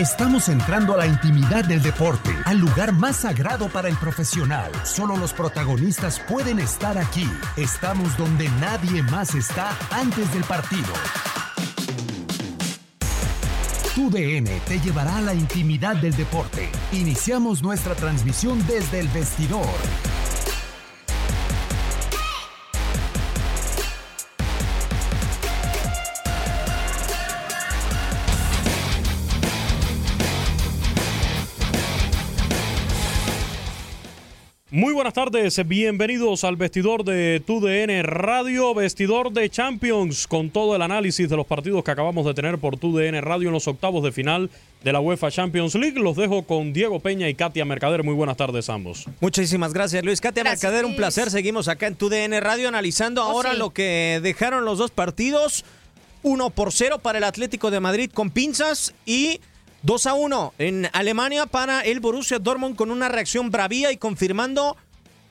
Estamos 0.00 0.48
entrando 0.48 0.94
a 0.94 0.96
la 0.96 1.06
intimidad 1.06 1.62
del 1.62 1.82
deporte, 1.82 2.30
al 2.46 2.56
lugar 2.56 2.94
más 2.94 3.16
sagrado 3.16 3.68
para 3.68 3.90
el 3.90 3.96
profesional. 3.98 4.72
Solo 4.82 5.14
los 5.14 5.34
protagonistas 5.34 6.18
pueden 6.20 6.58
estar 6.58 6.96
aquí. 6.96 7.28
Estamos 7.58 8.16
donde 8.16 8.48
nadie 8.60 9.02
más 9.02 9.34
está 9.34 9.76
antes 9.90 10.32
del 10.32 10.42
partido. 10.44 10.88
Tu 13.94 14.08
DN 14.08 14.48
te 14.66 14.80
llevará 14.80 15.18
a 15.18 15.20
la 15.20 15.34
intimidad 15.34 15.96
del 15.96 16.16
deporte. 16.16 16.70
Iniciamos 16.92 17.62
nuestra 17.62 17.94
transmisión 17.94 18.66
desde 18.66 19.00
el 19.00 19.08
vestidor. 19.08 19.68
Muy 34.72 34.94
buenas 34.94 35.14
tardes, 35.14 35.66
bienvenidos 35.66 36.44
al 36.44 36.54
vestidor 36.54 37.02
de 37.02 37.42
TUDN 37.44 38.04
Radio, 38.04 38.72
vestidor 38.72 39.32
de 39.32 39.50
Champions, 39.50 40.28
con 40.28 40.50
todo 40.50 40.76
el 40.76 40.82
análisis 40.82 41.28
de 41.28 41.36
los 41.36 41.44
partidos 41.44 41.82
que 41.82 41.90
acabamos 41.90 42.24
de 42.24 42.34
tener 42.34 42.56
por 42.58 42.78
TUDN 42.78 43.20
Radio 43.20 43.48
en 43.48 43.54
los 43.54 43.66
octavos 43.66 44.04
de 44.04 44.12
final 44.12 44.48
de 44.84 44.92
la 44.92 45.00
UEFA 45.00 45.32
Champions 45.32 45.74
League. 45.74 45.98
Los 45.98 46.14
dejo 46.14 46.44
con 46.44 46.72
Diego 46.72 47.00
Peña 47.00 47.28
y 47.28 47.34
Katia 47.34 47.64
Mercader. 47.64 48.04
Muy 48.04 48.14
buenas 48.14 48.36
tardes 48.36 48.70
ambos. 48.70 49.06
Muchísimas 49.20 49.72
gracias 49.72 50.04
Luis. 50.04 50.20
Katia 50.20 50.44
Mercader, 50.44 50.84
un 50.84 50.94
placer. 50.94 51.32
Seguimos 51.32 51.66
acá 51.66 51.88
en 51.88 51.96
TUDN 51.96 52.40
Radio 52.40 52.68
analizando 52.68 53.26
oh, 53.26 53.28
ahora 53.28 53.54
lo 53.54 53.70
que 53.70 54.20
dejaron 54.22 54.64
los 54.64 54.78
dos 54.78 54.92
partidos. 54.92 55.64
Uno 56.22 56.50
por 56.50 56.70
cero 56.70 57.00
para 57.00 57.18
el 57.18 57.24
Atlético 57.24 57.72
de 57.72 57.80
Madrid 57.80 58.08
con 58.14 58.30
pinzas 58.30 58.94
y 59.04 59.40
2 59.82 60.06
a 60.06 60.14
1 60.14 60.54
en 60.58 60.88
Alemania 60.92 61.46
para 61.46 61.80
el 61.80 62.00
Borussia 62.00 62.38
Dortmund 62.38 62.76
con 62.76 62.90
una 62.90 63.08
reacción 63.08 63.50
bravía 63.50 63.90
y 63.92 63.96
confirmando 63.96 64.76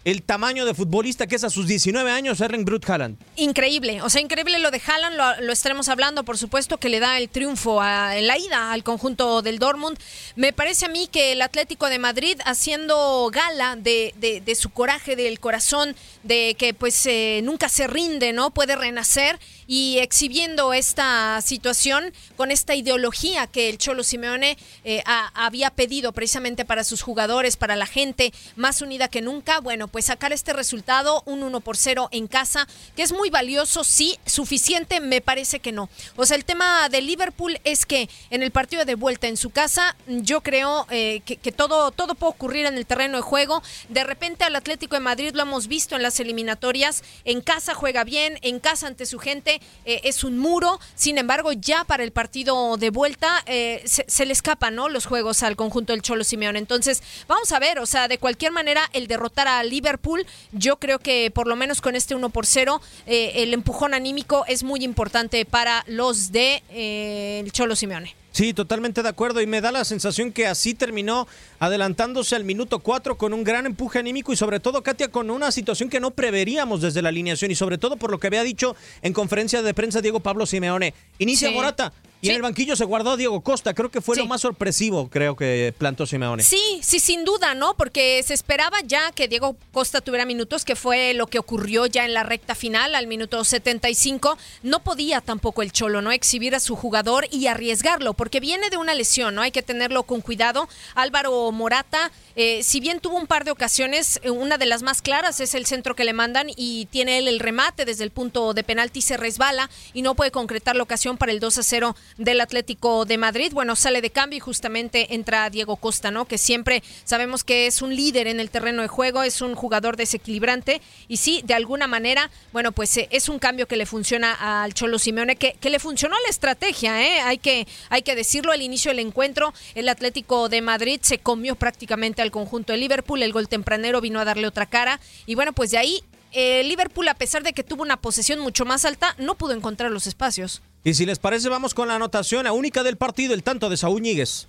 el 0.05 0.23
tamaño 0.23 0.65
de 0.65 0.73
futbolista 0.73 1.27
que 1.27 1.35
es 1.35 1.43
a 1.43 1.49
sus 1.49 1.67
19 1.67 2.09
años 2.09 2.41
Erling 2.41 2.65
Brut 2.65 2.89
Haaland. 2.89 3.17
Increíble, 3.35 4.01
o 4.01 4.09
sea, 4.09 4.21
increíble 4.21 4.57
lo 4.59 4.71
de 4.71 4.81
Haaland, 4.83 5.41
lo, 5.41 5.51
estaremos 5.51 5.89
hablando, 5.89 6.23
por 6.23 6.37
supuesto, 6.37 6.77
que 6.77 6.89
le 6.89 6.99
da 6.99 7.17
el 7.17 7.29
triunfo 7.29 7.83
en 7.83 8.25
la 8.25 8.37
ida 8.37 8.71
al 8.71 8.83
conjunto 8.83 9.41
del 9.41 9.59
Dortmund. 9.59 9.99
Me 10.35 10.53
parece 10.53 10.85
a 10.85 10.89
mí 10.89 11.07
que 11.11 11.33
el 11.33 11.41
Atlético 11.41 11.87
de 11.87 11.99
Madrid 11.99 12.39
haciendo 12.45 13.29
gala 13.31 13.75
de, 13.75 14.13
de, 14.17 14.55
su 14.55 14.69
coraje, 14.69 15.15
del 15.15 15.39
corazón, 15.39 15.95
de 16.23 16.55
que 16.57 16.73
pues 16.73 17.05
eh, 17.05 17.41
nunca 17.43 17.69
se 17.69 17.87
rinde, 17.87 18.33
¿no? 18.33 18.51
Puede 18.51 18.75
renacer 18.75 19.37
y 19.71 19.99
exhibiendo 19.99 20.73
esta 20.73 21.39
situación 21.43 22.11
con 22.35 22.49
esta 22.49 22.73
ideología 22.73 23.45
que 23.45 23.69
el 23.69 23.77
Cholo 23.77 24.03
Simeone 24.03 24.57
eh, 24.83 25.03
había 25.05 25.69
pedido 25.69 26.11
precisamente 26.11 26.65
para 26.65 26.83
sus 26.83 27.03
jugadores, 27.03 27.55
para 27.55 27.75
la 27.75 27.85
gente, 27.85 28.33
más 28.55 28.81
unida 28.81 29.09
que 29.09 29.21
nunca. 29.21 29.59
Bueno, 29.59 29.87
pues 29.87 30.05
sacar 30.05 30.33
este 30.33 30.53
resultado, 30.53 31.21
un 31.27 31.43
1 31.43 31.59
por 31.59 31.77
0 31.77 32.09
en 32.11 32.25
casa, 32.25 32.67
que 32.95 33.03
es 33.03 33.13
muy 33.13 33.29
valioso, 33.29 33.83
sí, 33.83 34.17
suficiente, 34.25 35.01
me 35.01 35.21
parece 35.21 35.59
que 35.59 35.71
no. 35.71 35.87
O 36.15 36.25
sea, 36.25 36.35
el 36.35 36.45
tema 36.45 36.89
de 36.89 37.03
Liverpool 37.03 37.59
es 37.63 37.85
que 37.85 38.09
en 38.31 38.41
el 38.41 38.49
partido 38.49 38.85
de 38.85 38.95
vuelta 38.95 39.27
en 39.27 39.37
su 39.37 39.51
casa, 39.51 39.95
yo 40.07 40.41
creo 40.41 40.87
eh, 40.89 41.21
que, 41.23 41.51
todo, 41.51 41.91
todo 41.91 42.15
puede 42.15 42.31
ocurrir 42.31 42.65
en 42.65 42.75
el 42.75 42.87
terreno 42.87 43.17
de 43.17 43.23
juego. 43.23 43.61
De 43.89 44.03
repente 44.03 44.45
al 44.45 44.55
Atlético 44.55 44.95
de 44.95 45.01
Madrid 45.01 45.35
lo 45.35 45.43
hemos 45.43 45.67
visto 45.67 45.95
en 45.95 46.01
las 46.01 46.19
eliminatorias, 46.19 47.03
en 47.23 47.41
casa 47.41 47.75
juega 47.75 48.03
bien, 48.03 48.39
en 48.41 48.59
casa 48.59 48.87
ante 48.87 49.05
su 49.05 49.19
gente 49.19 49.58
eh, 49.85 50.01
es 50.03 50.23
un 50.23 50.37
muro. 50.37 50.79
Sin 50.95 51.17
embargo, 51.17 51.51
ya 51.51 51.83
para 51.83 52.03
el 52.03 52.11
partido 52.11 52.77
de 52.77 52.89
vuelta 52.89 53.43
eh, 53.45 53.83
se, 53.85 54.25
le 54.25 54.33
escapan 54.33 54.75
¿no? 54.75 54.89
los 54.89 55.05
juegos 55.05 55.43
al 55.43 55.55
conjunto 55.55 55.93
del 55.93 56.01
Cholo 56.01 56.23
Simeone. 56.23 56.59
Entonces, 56.59 57.01
vamos 57.27 57.51
a 57.51 57.59
ver, 57.59 57.79
o 57.79 57.85
sea, 57.85 58.07
de 58.07 58.17
cualquier 58.17 58.51
manera, 58.51 58.89
el 58.93 59.07
derrotar 59.07 59.47
a 59.47 59.63
Liverpool, 59.63 60.25
yo 60.51 60.77
creo 60.77 60.99
que 60.99 61.31
por 61.31 61.47
lo 61.47 61.55
menos 61.55 61.81
con 61.81 61.95
este 61.95 62.15
1 62.15 62.29
por 62.29 62.45
0, 62.45 62.81
eh, 63.05 63.31
el 63.35 63.53
empujón 63.53 63.93
anímico 63.93 64.45
es 64.47 64.63
muy 64.63 64.83
importante 64.83 65.45
para 65.45 65.83
los 65.87 66.31
de 66.31 66.63
el 66.69 67.51
Cholo 67.51 67.75
Simeone. 67.75 68.15
Sí, 68.39 68.53
totalmente 68.53 69.03
de 69.03 69.09
acuerdo 69.09 69.41
y 69.41 69.47
me 69.47 69.59
da 69.59 69.69
la 69.69 69.83
sensación 69.83 70.31
que 70.31 70.47
así 70.47 70.73
terminó 70.73 71.27
adelantándose 71.59 72.37
al 72.37 72.45
minuto 72.45 72.79
4 72.79 73.17
con 73.17 73.33
un 73.33 73.43
gran 73.43 73.65
empuje 73.65 73.99
anímico 73.99 74.31
y 74.31 74.37
sobre 74.37 74.61
todo, 74.61 74.81
Katia, 74.81 75.11
con 75.11 75.29
una 75.29 75.51
situación 75.51 75.89
que 75.89 75.99
no 75.99 76.11
preveríamos 76.11 76.79
desde 76.79 77.01
la 77.01 77.09
alineación 77.09 77.51
y 77.51 77.55
sobre 77.55 77.77
todo 77.77 77.97
por 77.97 78.11
lo 78.11 78.17
que 78.17 78.27
había 78.27 78.43
dicho 78.43 78.77
en 79.01 79.11
conferencia 79.11 79.61
de 79.61 79.73
prensa 79.73 79.99
Diego 79.99 80.21
Pablo 80.21 80.45
Simeone. 80.45 80.93
Inicia 81.17 81.51
Morata, 81.51 81.91
y 82.21 82.29
en 82.29 82.35
el 82.35 82.41
banquillo 82.41 82.75
se 82.75 82.85
guardó 82.85 83.15
Diego 83.17 83.41
Costa. 83.41 83.73
Creo 83.73 83.89
que 83.89 84.01
fue 84.01 84.17
lo 84.17 84.25
más 84.25 84.41
sorpresivo, 84.41 85.09
creo 85.09 85.35
que 85.35 85.73
plantó 85.77 86.05
Simeone. 86.05 86.43
Sí, 86.43 86.79
sí, 86.81 86.99
sin 86.99 87.23
duda, 87.23 87.55
¿no? 87.55 87.75
Porque 87.75 88.21
se 88.23 88.33
esperaba 88.33 88.77
ya 88.85 89.11
que 89.11 89.27
Diego 89.27 89.55
Costa 89.71 90.01
tuviera 90.01 90.25
minutos, 90.25 90.65
que 90.65 90.75
fue 90.75 91.13
lo 91.13 91.27
que 91.27 91.39
ocurrió 91.39 91.85
ya 91.85 92.05
en 92.05 92.13
la 92.13 92.23
recta 92.23 92.55
final, 92.55 92.95
al 92.95 93.07
minuto 93.07 93.43
75. 93.43 94.37
No 94.63 94.83
podía 94.83 95.21
tampoco 95.21 95.61
el 95.61 95.71
Cholo, 95.71 96.01
¿no? 96.01 96.11
Exhibir 96.11 96.55
a 96.55 96.59
su 96.59 96.75
jugador 96.75 97.27
y 97.31 97.47
arriesgarlo, 97.47 98.13
porque 98.13 98.39
viene 98.39 98.69
de 98.69 98.77
una 98.77 98.93
lesión, 98.93 99.35
¿no? 99.35 99.41
Hay 99.41 99.51
que 99.51 99.63
tenerlo 99.63 100.03
con 100.03 100.21
cuidado. 100.21 100.67
Álvaro 100.95 101.51
Morata, 101.51 102.11
eh, 102.35 102.63
si 102.63 102.79
bien 102.79 102.99
tuvo 102.99 103.17
un 103.17 103.27
par 103.27 103.45
de 103.45 103.51
ocasiones, 103.51 104.19
eh, 104.23 104.29
una 104.29 104.57
de 104.57 104.65
las 104.65 104.81
más 104.81 105.01
claras 105.01 105.39
es 105.39 105.55
el 105.55 105.65
centro 105.65 105.95
que 105.95 106.03
le 106.03 106.13
mandan 106.13 106.47
y 106.55 106.85
tiene 106.87 107.17
él 107.17 107.27
el 107.27 107.39
remate 107.39 107.85
desde 107.85 108.03
el 108.03 108.11
punto 108.11 108.53
de 108.53 108.63
penalti, 108.63 109.01
se 109.01 109.17
resbala 109.17 109.69
y 109.93 110.01
no 110.01 110.15
puede 110.15 110.31
concretar 110.31 110.75
la 110.75 110.83
ocasión 110.83 111.17
para 111.17 111.31
el 111.31 111.39
2 111.39 111.57
a 111.57 111.63
0 111.63 111.95
del 112.17 112.41
Atlético 112.41 113.05
de 113.05 113.17
Madrid. 113.17 113.51
Bueno, 113.53 113.75
sale 113.75 114.01
de 114.01 114.09
cambio 114.09 114.37
y 114.37 114.39
justamente 114.39 115.13
entra 115.13 115.49
Diego 115.49 115.75
Costa, 115.75 116.11
¿no? 116.11 116.25
Que 116.25 116.37
siempre 116.37 116.83
sabemos 117.03 117.43
que 117.43 117.67
es 117.67 117.81
un 117.81 117.95
líder 117.95 118.27
en 118.27 118.39
el 118.39 118.49
terreno 118.49 118.81
de 118.81 118.87
juego, 118.87 119.23
es 119.23 119.41
un 119.41 119.55
jugador 119.55 119.97
desequilibrante 119.97 120.81
y 121.07 121.17
sí, 121.17 121.41
de 121.45 121.53
alguna 121.53 121.87
manera, 121.87 122.29
bueno, 122.51 122.71
pues 122.71 122.95
eh, 122.97 123.07
es 123.11 123.29
un 123.29 123.39
cambio 123.39 123.67
que 123.67 123.77
le 123.77 123.85
funciona 123.85 124.63
al 124.63 124.73
Cholo 124.73 124.99
Simeone, 124.99 125.35
que, 125.35 125.53
que 125.59 125.69
le 125.69 125.79
funcionó 125.79 126.15
la 126.23 126.29
estrategia, 126.29 127.01
¿eh? 127.01 127.21
Hay 127.21 127.37
que, 127.37 127.67
hay 127.89 128.01
que 128.01 128.15
decirlo, 128.15 128.51
al 128.51 128.61
inicio 128.61 128.91
del 128.91 128.99
encuentro, 128.99 129.53
el 129.75 129.89
Atlético 129.89 130.49
de 130.49 130.61
Madrid 130.61 130.99
se 131.03 131.19
comió 131.19 131.55
prácticamente 131.55 132.21
al 132.21 132.31
conjunto 132.31 132.73
de 132.73 132.79
Liverpool, 132.79 133.23
el 133.23 133.33
gol 133.33 133.47
tempranero 133.47 134.01
vino 134.01 134.19
a 134.19 134.25
darle 134.25 134.47
otra 134.47 134.65
cara 134.65 134.99
y 135.25 135.35
bueno, 135.35 135.53
pues 135.53 135.71
de 135.71 135.77
ahí 135.77 136.03
eh, 136.31 136.63
Liverpool, 136.63 137.07
a 137.07 137.15
pesar 137.15 137.43
de 137.43 137.53
que 137.53 137.63
tuvo 137.63 137.81
una 137.81 137.97
posesión 137.97 138.39
mucho 138.39 138.65
más 138.65 138.85
alta, 138.85 139.15
no 139.17 139.35
pudo 139.35 139.53
encontrar 139.53 139.91
los 139.91 140.07
espacios. 140.07 140.61
Y 140.83 140.93
si 140.93 141.05
les 141.05 141.19
parece, 141.19 141.49
vamos 141.49 141.73
con 141.73 141.87
la 141.87 141.95
anotación 141.95 142.47
a 142.47 142.51
única 142.51 142.83
del 142.83 142.97
partido, 142.97 143.33
el 143.33 143.43
tanto 143.43 143.69
de 143.69 143.77
Saúl 143.77 144.01
Ñíguez. 144.01 144.47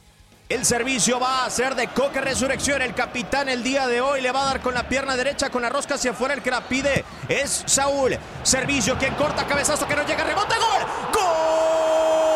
El 0.49 0.65
servicio 0.65 1.21
va 1.21 1.45
a 1.45 1.51
ser 1.51 1.77
de 1.77 1.87
Coque 1.89 2.21
Resurrección. 2.21 2.83
El 2.83 2.93
capitán 2.95 3.49
el 3.49 3.63
día 3.63 3.87
de 3.87 4.01
hoy 4.01 4.21
le 4.21 4.33
va 4.33 4.43
a 4.43 4.47
dar 4.47 4.61
con 4.61 4.75
la 4.75 4.89
pierna 4.89 5.17
derecha, 5.17 5.49
con 5.49 5.63
la 5.63 5.69
rosca 5.69 5.95
hacia 5.95 6.11
afuera. 6.11 6.35
El 6.35 6.43
que 6.43 6.51
la 6.51 6.67
pide 6.69 7.05
es 7.29 7.63
Saúl. 7.67 8.19
Servicio, 8.43 8.99
quien 8.99 9.15
corta 9.15 9.47
cabezazo 9.47 9.87
que 9.87 9.95
no 9.95 10.05
llega, 10.05 10.25
rebote, 10.25 10.55
gol. 10.57 10.89
¡Gol! 11.15 12.30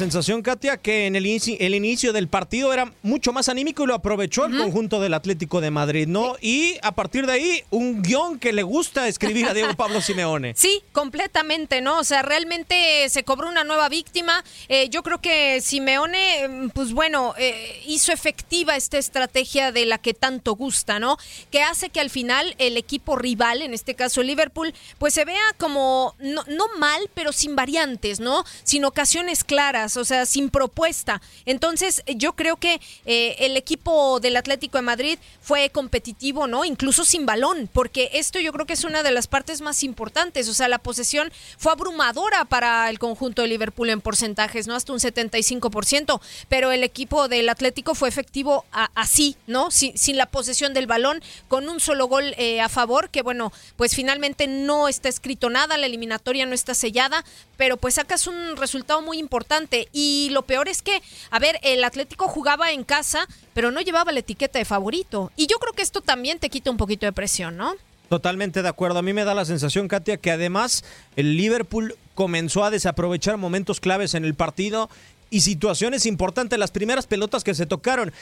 Sensación, 0.00 0.40
Katia, 0.40 0.78
que 0.78 1.04
en 1.04 1.14
el, 1.14 1.26
inicio, 1.26 1.56
el 1.60 1.74
inicio 1.74 2.14
del 2.14 2.26
partido 2.26 2.72
era 2.72 2.90
mucho 3.02 3.34
más 3.34 3.50
anímico 3.50 3.82
y 3.82 3.86
lo 3.86 3.94
aprovechó 3.94 4.46
el 4.46 4.56
conjunto 4.56 4.98
del 4.98 5.12
Atlético 5.12 5.60
de 5.60 5.70
Madrid, 5.70 6.08
¿no? 6.08 6.36
Y 6.40 6.78
a 6.80 6.92
partir 6.92 7.26
de 7.26 7.34
ahí, 7.34 7.62
un 7.68 8.00
guion 8.00 8.38
que 8.38 8.54
le 8.54 8.62
gusta 8.62 9.08
escribir 9.08 9.46
a 9.46 9.52
Diego 9.52 9.74
Pablo 9.76 10.00
Simeone. 10.00 10.54
Sí, 10.56 10.82
completamente, 10.92 11.82
¿no? 11.82 11.98
O 11.98 12.04
sea, 12.04 12.22
realmente 12.22 13.10
se 13.10 13.24
cobró 13.24 13.50
una 13.50 13.62
nueva 13.62 13.90
víctima. 13.90 14.42
Eh, 14.70 14.88
yo 14.88 15.02
creo 15.02 15.20
que 15.20 15.60
Simeone, 15.60 16.48
mm, 16.48 16.68
pues 16.70 16.94
bueno, 16.94 17.34
eh, 17.36 17.82
hizo 17.86 18.10
efectiva 18.10 18.76
esta 18.76 18.96
estrategia 18.96 19.70
de 19.70 19.84
la 19.84 19.98
que 19.98 20.14
tanto 20.14 20.54
gusta, 20.54 20.98
¿no? 20.98 21.18
Que 21.50 21.60
hace 21.60 21.90
que 21.90 22.00
al 22.00 22.08
final 22.08 22.54
el 22.56 22.78
equipo 22.78 23.16
rival, 23.16 23.60
en 23.60 23.74
este 23.74 23.94
caso 23.94 24.22
Liverpool, 24.22 24.72
pues 24.96 25.12
se 25.12 25.26
vea 25.26 25.44
como, 25.58 26.14
no, 26.20 26.42
no 26.48 26.68
mal, 26.78 27.10
pero 27.12 27.32
sin 27.32 27.54
variantes, 27.54 28.18
¿no? 28.18 28.44
Sin 28.64 28.86
ocasiones 28.86 29.44
claras, 29.44 29.89
o 29.96 30.04
sea, 30.04 30.26
sin 30.26 30.50
propuesta. 30.50 31.20
Entonces, 31.46 32.02
yo 32.06 32.34
creo 32.34 32.56
que 32.56 32.80
eh, 33.06 33.36
el 33.40 33.56
equipo 33.56 34.20
del 34.20 34.36
Atlético 34.36 34.78
de 34.78 34.82
Madrid 34.82 35.18
fue 35.40 35.70
competitivo, 35.70 36.46
¿no? 36.46 36.64
Incluso 36.64 37.04
sin 37.04 37.26
balón, 37.26 37.68
porque 37.72 38.10
esto 38.14 38.38
yo 38.40 38.52
creo 38.52 38.66
que 38.66 38.74
es 38.74 38.84
una 38.84 39.02
de 39.02 39.10
las 39.10 39.26
partes 39.26 39.60
más 39.60 39.82
importantes. 39.82 40.48
O 40.48 40.54
sea, 40.54 40.68
la 40.68 40.78
posesión 40.78 41.32
fue 41.58 41.72
abrumadora 41.72 42.44
para 42.44 42.88
el 42.90 42.98
conjunto 42.98 43.42
de 43.42 43.48
Liverpool 43.48 43.90
en 43.90 44.00
porcentajes, 44.00 44.66
¿no? 44.66 44.74
Hasta 44.74 44.92
un 44.92 44.98
75%, 44.98 46.20
pero 46.48 46.72
el 46.72 46.84
equipo 46.84 47.28
del 47.28 47.48
Atlético 47.48 47.94
fue 47.94 48.08
efectivo 48.08 48.64
así, 48.94 49.36
¿no? 49.46 49.70
Sin, 49.70 49.96
sin, 49.96 50.16
la 50.16 50.26
posesión 50.26 50.74
del 50.74 50.86
balón, 50.86 51.22
con 51.48 51.68
un 51.68 51.80
solo 51.80 52.06
gol 52.06 52.34
eh, 52.36 52.60
a 52.60 52.68
favor, 52.68 53.10
que 53.10 53.22
bueno, 53.22 53.52
pues 53.76 53.94
finalmente 53.94 54.46
no 54.46 54.88
está 54.88 55.08
escrito 55.08 55.50
nada, 55.50 55.78
la 55.78 55.86
eliminatoria 55.86 56.46
no 56.46 56.54
está 56.54 56.74
sellada, 56.74 57.24
pero 57.56 57.76
pues 57.76 57.94
sacas 57.94 58.26
un 58.26 58.56
resultado 58.56 59.02
muy 59.02 59.18
importante. 59.18 59.79
Y 59.92 60.28
lo 60.32 60.42
peor 60.42 60.68
es 60.68 60.82
que, 60.82 61.02
a 61.30 61.38
ver, 61.38 61.58
el 61.62 61.84
Atlético 61.84 62.28
jugaba 62.28 62.72
en 62.72 62.84
casa, 62.84 63.26
pero 63.54 63.70
no 63.70 63.80
llevaba 63.80 64.12
la 64.12 64.20
etiqueta 64.20 64.58
de 64.58 64.64
favorito. 64.64 65.32
Y 65.36 65.46
yo 65.46 65.58
creo 65.58 65.72
que 65.72 65.82
esto 65.82 66.00
también 66.00 66.38
te 66.38 66.50
quita 66.50 66.70
un 66.70 66.76
poquito 66.76 67.06
de 67.06 67.12
presión, 67.12 67.56
¿no? 67.56 67.74
Totalmente 68.08 68.62
de 68.62 68.68
acuerdo. 68.68 68.98
A 68.98 69.02
mí 69.02 69.12
me 69.12 69.24
da 69.24 69.34
la 69.34 69.44
sensación, 69.44 69.86
Katia, 69.86 70.16
que 70.16 70.32
además 70.32 70.84
el 71.14 71.36
Liverpool 71.36 71.96
comenzó 72.14 72.64
a 72.64 72.70
desaprovechar 72.70 73.36
momentos 73.36 73.78
claves 73.78 74.14
en 74.14 74.24
el 74.24 74.34
partido 74.34 74.90
y 75.30 75.42
situaciones 75.42 76.06
importantes. 76.06 76.58
Las 76.58 76.72
primeras 76.72 77.06
pelotas 77.06 77.44
que 77.44 77.54
se 77.54 77.66
tocaron. 77.66 78.12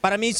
Para 0.00 0.16
mí 0.16 0.32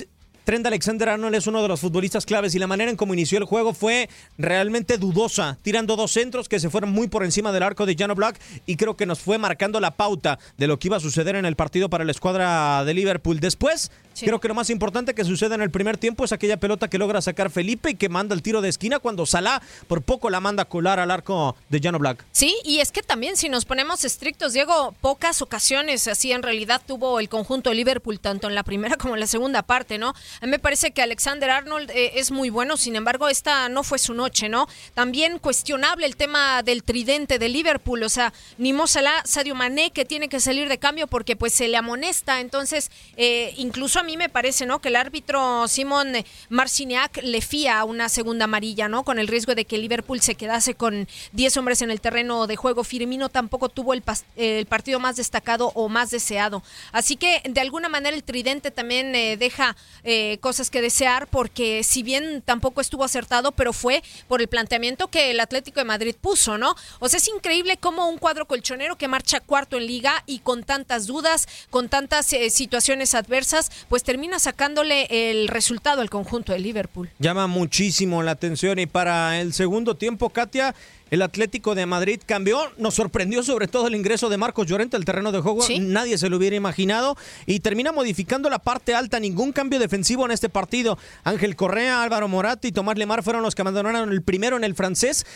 Trent 0.46 0.64
Alexander-Arnold 0.64 1.34
es 1.34 1.48
uno 1.48 1.60
de 1.60 1.66
los 1.66 1.80
futbolistas 1.80 2.24
claves 2.24 2.54
y 2.54 2.60
la 2.60 2.68
manera 2.68 2.88
en 2.88 2.96
cómo 2.96 3.14
inició 3.14 3.36
el 3.38 3.46
juego 3.46 3.74
fue 3.74 4.08
realmente 4.38 4.96
dudosa, 4.96 5.58
tirando 5.60 5.96
dos 5.96 6.12
centros 6.12 6.48
que 6.48 6.60
se 6.60 6.70
fueron 6.70 6.92
muy 6.92 7.08
por 7.08 7.24
encima 7.24 7.50
del 7.50 7.64
arco 7.64 7.84
de 7.84 7.96
Jano 7.96 8.14
Black 8.14 8.38
y 8.64 8.76
creo 8.76 8.96
que 8.96 9.06
nos 9.06 9.18
fue 9.18 9.38
marcando 9.38 9.80
la 9.80 9.96
pauta 9.96 10.38
de 10.56 10.68
lo 10.68 10.78
que 10.78 10.86
iba 10.86 10.98
a 10.98 11.00
suceder 11.00 11.34
en 11.34 11.46
el 11.46 11.56
partido 11.56 11.90
para 11.90 12.04
la 12.04 12.12
escuadra 12.12 12.84
de 12.84 12.94
Liverpool. 12.94 13.40
Después 13.40 13.90
Creo 14.20 14.40
que 14.40 14.48
lo 14.48 14.54
más 14.54 14.70
importante 14.70 15.14
que 15.14 15.24
sucede 15.24 15.54
en 15.54 15.62
el 15.62 15.70
primer 15.70 15.98
tiempo 15.98 16.24
es 16.24 16.32
aquella 16.32 16.56
pelota 16.56 16.88
que 16.88 16.98
logra 16.98 17.20
sacar 17.20 17.50
Felipe 17.50 17.90
y 17.90 17.94
que 17.94 18.08
manda 18.08 18.34
el 18.34 18.42
tiro 18.42 18.60
de 18.60 18.68
esquina 18.68 18.98
cuando 18.98 19.26
Salah 19.26 19.60
por 19.88 20.02
poco 20.02 20.30
la 20.30 20.40
manda 20.40 20.62
a 20.62 20.66
colar 20.66 21.00
al 21.00 21.10
arco 21.10 21.56
de 21.68 21.80
Jano 21.80 21.98
Black. 21.98 22.24
Sí, 22.32 22.56
y 22.64 22.78
es 22.78 22.92
que 22.92 23.02
también 23.02 23.36
si 23.36 23.48
nos 23.48 23.64
ponemos 23.64 24.04
estrictos, 24.04 24.52
Diego, 24.52 24.94
pocas 25.00 25.42
ocasiones 25.42 26.08
así 26.08 26.32
en 26.32 26.42
realidad 26.42 26.82
tuvo 26.86 27.20
el 27.20 27.28
conjunto 27.28 27.70
de 27.70 27.76
Liverpool, 27.76 28.20
tanto 28.20 28.48
en 28.48 28.54
la 28.54 28.62
primera 28.62 28.96
como 28.96 29.14
en 29.14 29.20
la 29.20 29.26
segunda 29.26 29.62
parte, 29.62 29.98
¿no? 29.98 30.14
A 30.40 30.46
mí 30.46 30.50
me 30.50 30.58
parece 30.58 30.92
que 30.92 31.02
Alexander 31.02 31.50
Arnold 31.50 31.90
eh, 31.90 32.12
es 32.14 32.30
muy 32.30 32.50
bueno, 32.50 32.76
sin 32.76 32.96
embargo, 32.96 33.28
esta 33.28 33.68
no 33.68 33.82
fue 33.82 33.98
su 33.98 34.14
noche, 34.14 34.48
¿no? 34.48 34.68
También 34.94 35.38
cuestionable 35.38 36.06
el 36.06 36.16
tema 36.16 36.62
del 36.62 36.82
tridente 36.82 37.38
de 37.38 37.48
Liverpool, 37.48 38.02
o 38.02 38.08
sea, 38.08 38.32
ni 38.58 38.72
Mo 38.72 38.86
Salah, 38.86 39.22
Sadio 39.24 39.54
Mané, 39.54 39.90
que 39.90 40.04
tiene 40.04 40.28
que 40.28 40.40
salir 40.40 40.68
de 40.68 40.78
cambio 40.78 41.06
porque 41.06 41.36
pues 41.36 41.52
se 41.52 41.68
le 41.68 41.76
amonesta, 41.76 42.40
entonces 42.40 42.90
eh, 43.16 43.54
incluso 43.56 44.00
a 44.00 44.02
mí 44.06 44.16
me 44.16 44.28
parece, 44.28 44.64
¿no? 44.64 44.80
Que 44.80 44.88
el 44.88 44.96
árbitro 44.96 45.68
Simón 45.68 46.12
Marciniak 46.48 47.18
le 47.22 47.42
fía 47.42 47.84
una 47.84 48.08
segunda 48.08 48.44
amarilla, 48.44 48.88
¿no? 48.88 49.04
Con 49.04 49.18
el 49.18 49.28
riesgo 49.28 49.54
de 49.54 49.64
que 49.64 49.76
Liverpool 49.76 50.20
se 50.20 50.36
quedase 50.36 50.74
con 50.74 51.06
10 51.32 51.56
hombres 51.58 51.82
en 51.82 51.90
el 51.90 52.00
terreno 52.00 52.46
de 52.46 52.56
juego. 52.56 52.84
Firmino 52.84 53.28
tampoco 53.28 53.68
tuvo 53.68 53.92
el, 53.92 54.02
el 54.36 54.66
partido 54.66 55.00
más 55.00 55.16
destacado 55.16 55.72
o 55.74 55.88
más 55.88 56.10
deseado. 56.10 56.62
Así 56.92 57.16
que 57.16 57.42
de 57.44 57.60
alguna 57.60 57.88
manera 57.88 58.16
el 58.16 58.24
tridente 58.24 58.70
también 58.70 59.14
eh, 59.14 59.36
deja 59.36 59.76
eh, 60.04 60.38
cosas 60.40 60.70
que 60.70 60.80
desear 60.80 61.26
porque 61.26 61.82
si 61.82 62.02
bien 62.02 62.42
tampoco 62.42 62.80
estuvo 62.80 63.04
acertado, 63.04 63.52
pero 63.52 63.72
fue 63.72 64.02
por 64.28 64.40
el 64.40 64.48
planteamiento 64.48 65.08
que 65.08 65.30
el 65.32 65.40
Atlético 65.40 65.80
de 65.80 65.84
Madrid 65.84 66.14
puso, 66.20 66.58
¿no? 66.58 66.76
O 67.00 67.08
sea, 67.08 67.18
es 67.18 67.28
increíble 67.28 67.76
cómo 67.76 68.08
un 68.08 68.18
cuadro 68.18 68.46
colchonero 68.46 68.96
que 68.96 69.08
marcha 69.08 69.40
cuarto 69.40 69.76
en 69.76 69.86
liga 69.86 70.22
y 70.26 70.38
con 70.38 70.62
tantas 70.62 71.06
dudas, 71.06 71.48
con 71.70 71.88
tantas 71.88 72.32
eh, 72.32 72.50
situaciones 72.50 73.14
adversas, 73.14 73.70
pues 73.88 73.95
termina 74.02 74.38
sacándole 74.38 75.06
el 75.10 75.48
resultado 75.48 76.00
al 76.00 76.10
conjunto 76.10 76.52
de 76.52 76.58
Liverpool. 76.58 77.10
Llama 77.18 77.46
muchísimo 77.46 78.22
la 78.22 78.32
atención 78.32 78.78
y 78.78 78.86
para 78.86 79.40
el 79.40 79.52
segundo 79.52 79.96
tiempo, 79.96 80.30
Katia, 80.30 80.74
el 81.10 81.22
Atlético 81.22 81.74
de 81.74 81.86
Madrid 81.86 82.20
cambió, 82.26 82.60
nos 82.78 82.94
sorprendió 82.94 83.42
sobre 83.42 83.68
todo 83.68 83.86
el 83.86 83.94
ingreso 83.94 84.28
de 84.28 84.36
Marcos 84.38 84.66
Llorente 84.66 84.96
al 84.96 85.04
terreno 85.04 85.30
de 85.30 85.40
juego, 85.40 85.64
nadie 85.80 86.18
se 86.18 86.28
lo 86.28 86.36
hubiera 86.36 86.56
imaginado 86.56 87.16
y 87.46 87.60
termina 87.60 87.92
modificando 87.92 88.50
la 88.50 88.58
parte 88.58 88.94
alta, 88.94 89.20
ningún 89.20 89.52
cambio 89.52 89.78
defensivo 89.78 90.24
en 90.24 90.32
este 90.32 90.48
partido. 90.48 90.98
Ángel 91.22 91.54
Correa, 91.54 92.02
Álvaro 92.02 92.26
Moratti 92.26 92.68
y 92.68 92.72
Tomás 92.72 92.98
Lemar 92.98 93.22
fueron 93.22 93.42
los 93.42 93.54
que 93.54 93.62
abandonaron 93.62 94.10
el 94.10 94.22
primero 94.22 94.56
en 94.56 94.64
el 94.64 94.74
francés 94.74 95.26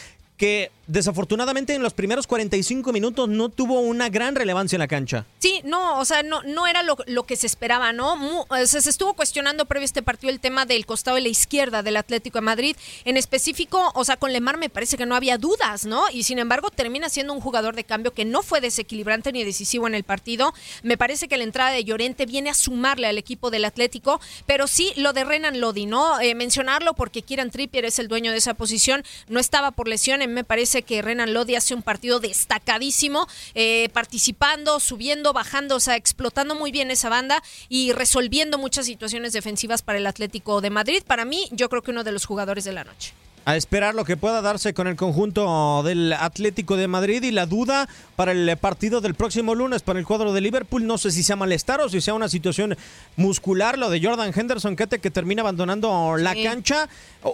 que 0.41 0.73
desafortunadamente 0.87 1.75
en 1.75 1.83
los 1.83 1.93
primeros 1.93 2.27
45 2.27 2.93
minutos 2.93 3.29
no 3.29 3.51
tuvo 3.51 3.81
una 3.81 4.09
gran 4.09 4.35
relevancia 4.35 4.77
en 4.77 4.81
la 4.81 4.89
cancha. 4.89 5.27
Sí, 5.39 5.61
no, 5.65 5.99
o 5.99 6.05
sea, 6.07 6.23
no, 6.23 6.43
no 6.43 6.67
era 6.67 6.83
lo, 6.83 6.97
que 7.25 7.37
se 7.37 7.47
esperaba, 7.47 7.93
¿no? 7.93 8.47
se 8.65 8.79
estuvo 8.79 9.13
cuestionando 9.13 9.67
previo 9.67 9.85
a 9.85 9.85
este 9.85 10.03
partido 10.03 10.33
el 10.33 10.41
tema 10.41 10.65
del 10.65 10.87
costado 10.87 11.17
de 11.17 11.21
la 11.21 11.29
izquierda 11.29 11.83
del 11.83 11.99
Atlético 11.99 12.39
de 12.39 12.45
Madrid. 12.45 12.77
En 13.05 13.19
específico, 13.19 13.93
o 13.95 14.03
sea, 14.03 14.17
con 14.17 14.33
Lemar 14.33 14.57
me 14.57 14.71
parece 14.71 14.97
que 14.97 15.05
no 15.05 15.15
había 15.15 15.37
dudas, 15.37 15.85
¿no? 15.85 16.05
Y 16.11 16.25
sin 16.25 16.39
embargo 16.39 16.71
termina 16.71 17.11
siendo 17.11 17.35
un 17.35 17.41
jugador 17.41 17.77
de 17.77 17.85
cambio 17.85 18.13
que 18.13 18.25
no 18.25 18.43
fue 18.43 18.63
desequilibrante 18.63 19.33
ni 19.33 19.45
decisivo 19.45 19.87
en 19.87 19.95
el 19.95 20.05
partido. 20.05 20.55
Me 20.83 20.97
parece 20.97 21.29
que 21.29 21.37
la 21.37 21.45
entrada 21.45 21.71
de 21.71 21.85
Llorente 21.85 22.25
viene 22.25 22.49
a 22.49 22.55
sumarle 22.55 23.07
al 23.07 23.19
equipo 23.19 23.51
del 23.51 23.67
Atlético, 23.67 24.21
pero 24.47 24.67
sí 24.67 24.93
lo 24.97 25.13
de 25.13 25.25
Renan 25.25 25.61
Lodi, 25.61 25.85
¿no? 25.85 26.19
Eh, 26.21 26.35
mencionarlo 26.35 26.95
porque 26.95 27.23
Kieran 27.23 27.51
Trippier 27.51 27.85
es 27.85 27.99
el 27.99 28.09
dueño 28.09 28.33
de 28.33 28.39
esa 28.39 28.55
posición, 28.55 29.05
no 29.29 29.39
estaba 29.39 29.71
por 29.71 29.87
lesión 29.87 30.23
en 30.23 30.30
me 30.31 30.44
parece 30.44 30.82
que 30.82 31.03
Renan 31.03 31.35
Lodi 31.35 31.55
hace 31.55 31.75
un 31.75 31.82
partido 31.82 32.21
destacadísimo, 32.21 33.27
eh, 33.55 33.88
participando, 33.93 34.81
subiendo, 34.81 35.32
bajando, 35.32 35.77
o 35.77 35.81
sea, 35.81 35.97
explotando 35.97 36.55
muy 36.55 36.73
bien 36.73 36.91
esa 36.91 37.09
banda 37.09 37.43
y 37.69 37.93
resolviendo 37.93 38.59
muchas 38.59 38.87
situaciones 38.87 39.32
defensivas 39.32 39.82
para 39.82 39.99
el 39.99 40.06
Atlético 40.06 40.61
de 40.61 40.71
Madrid. 40.71 41.03
Para 41.06 41.25
mí, 41.25 41.49
yo 41.53 41.69
creo 41.69 41.82
que 41.82 41.91
uno 41.91 42.05
de 42.05 42.12
los 42.12 42.25
jugadores 42.25 42.65
de 42.65 42.73
la 42.73 42.85
noche 42.85 43.12
a 43.50 43.56
esperar 43.56 43.97
lo 43.97 44.05
que 44.05 44.17
pueda 44.17 44.43
darse 44.43 44.75
con 44.75 44.87
el 44.87 44.94
conjunto 44.94 45.82
del 45.82 46.12
Atlético 46.12 46.76
de 46.76 46.87
Madrid 46.87 47.20
y 47.25 47.32
la 47.32 47.47
duda 47.47 47.88
para 48.14 48.31
el 48.31 48.56
partido 48.56 49.00
del 49.00 49.14
próximo 49.14 49.56
lunes 49.56 49.82
para 49.82 49.99
el 49.99 50.06
cuadro 50.06 50.32
de 50.32 50.41
Liverpool. 50.41 50.87
No 50.87 50.99
sé 50.99 51.11
si 51.11 51.25
sea 51.25 51.35
malestar 51.35 51.81
o 51.81 51.88
si 51.88 52.00
sea 52.00 52.14
una 52.14 52.29
situación 52.29 52.76
muscular, 53.17 53.76
lo 53.76 53.91
de 53.91 54.00
Jordan 54.00 54.32
Henderson 54.32 54.76
que, 54.76 54.87
que 54.87 55.11
termina 55.11 55.43
abandonando 55.43 56.17
la 56.17 56.32
cancha. 56.41 56.88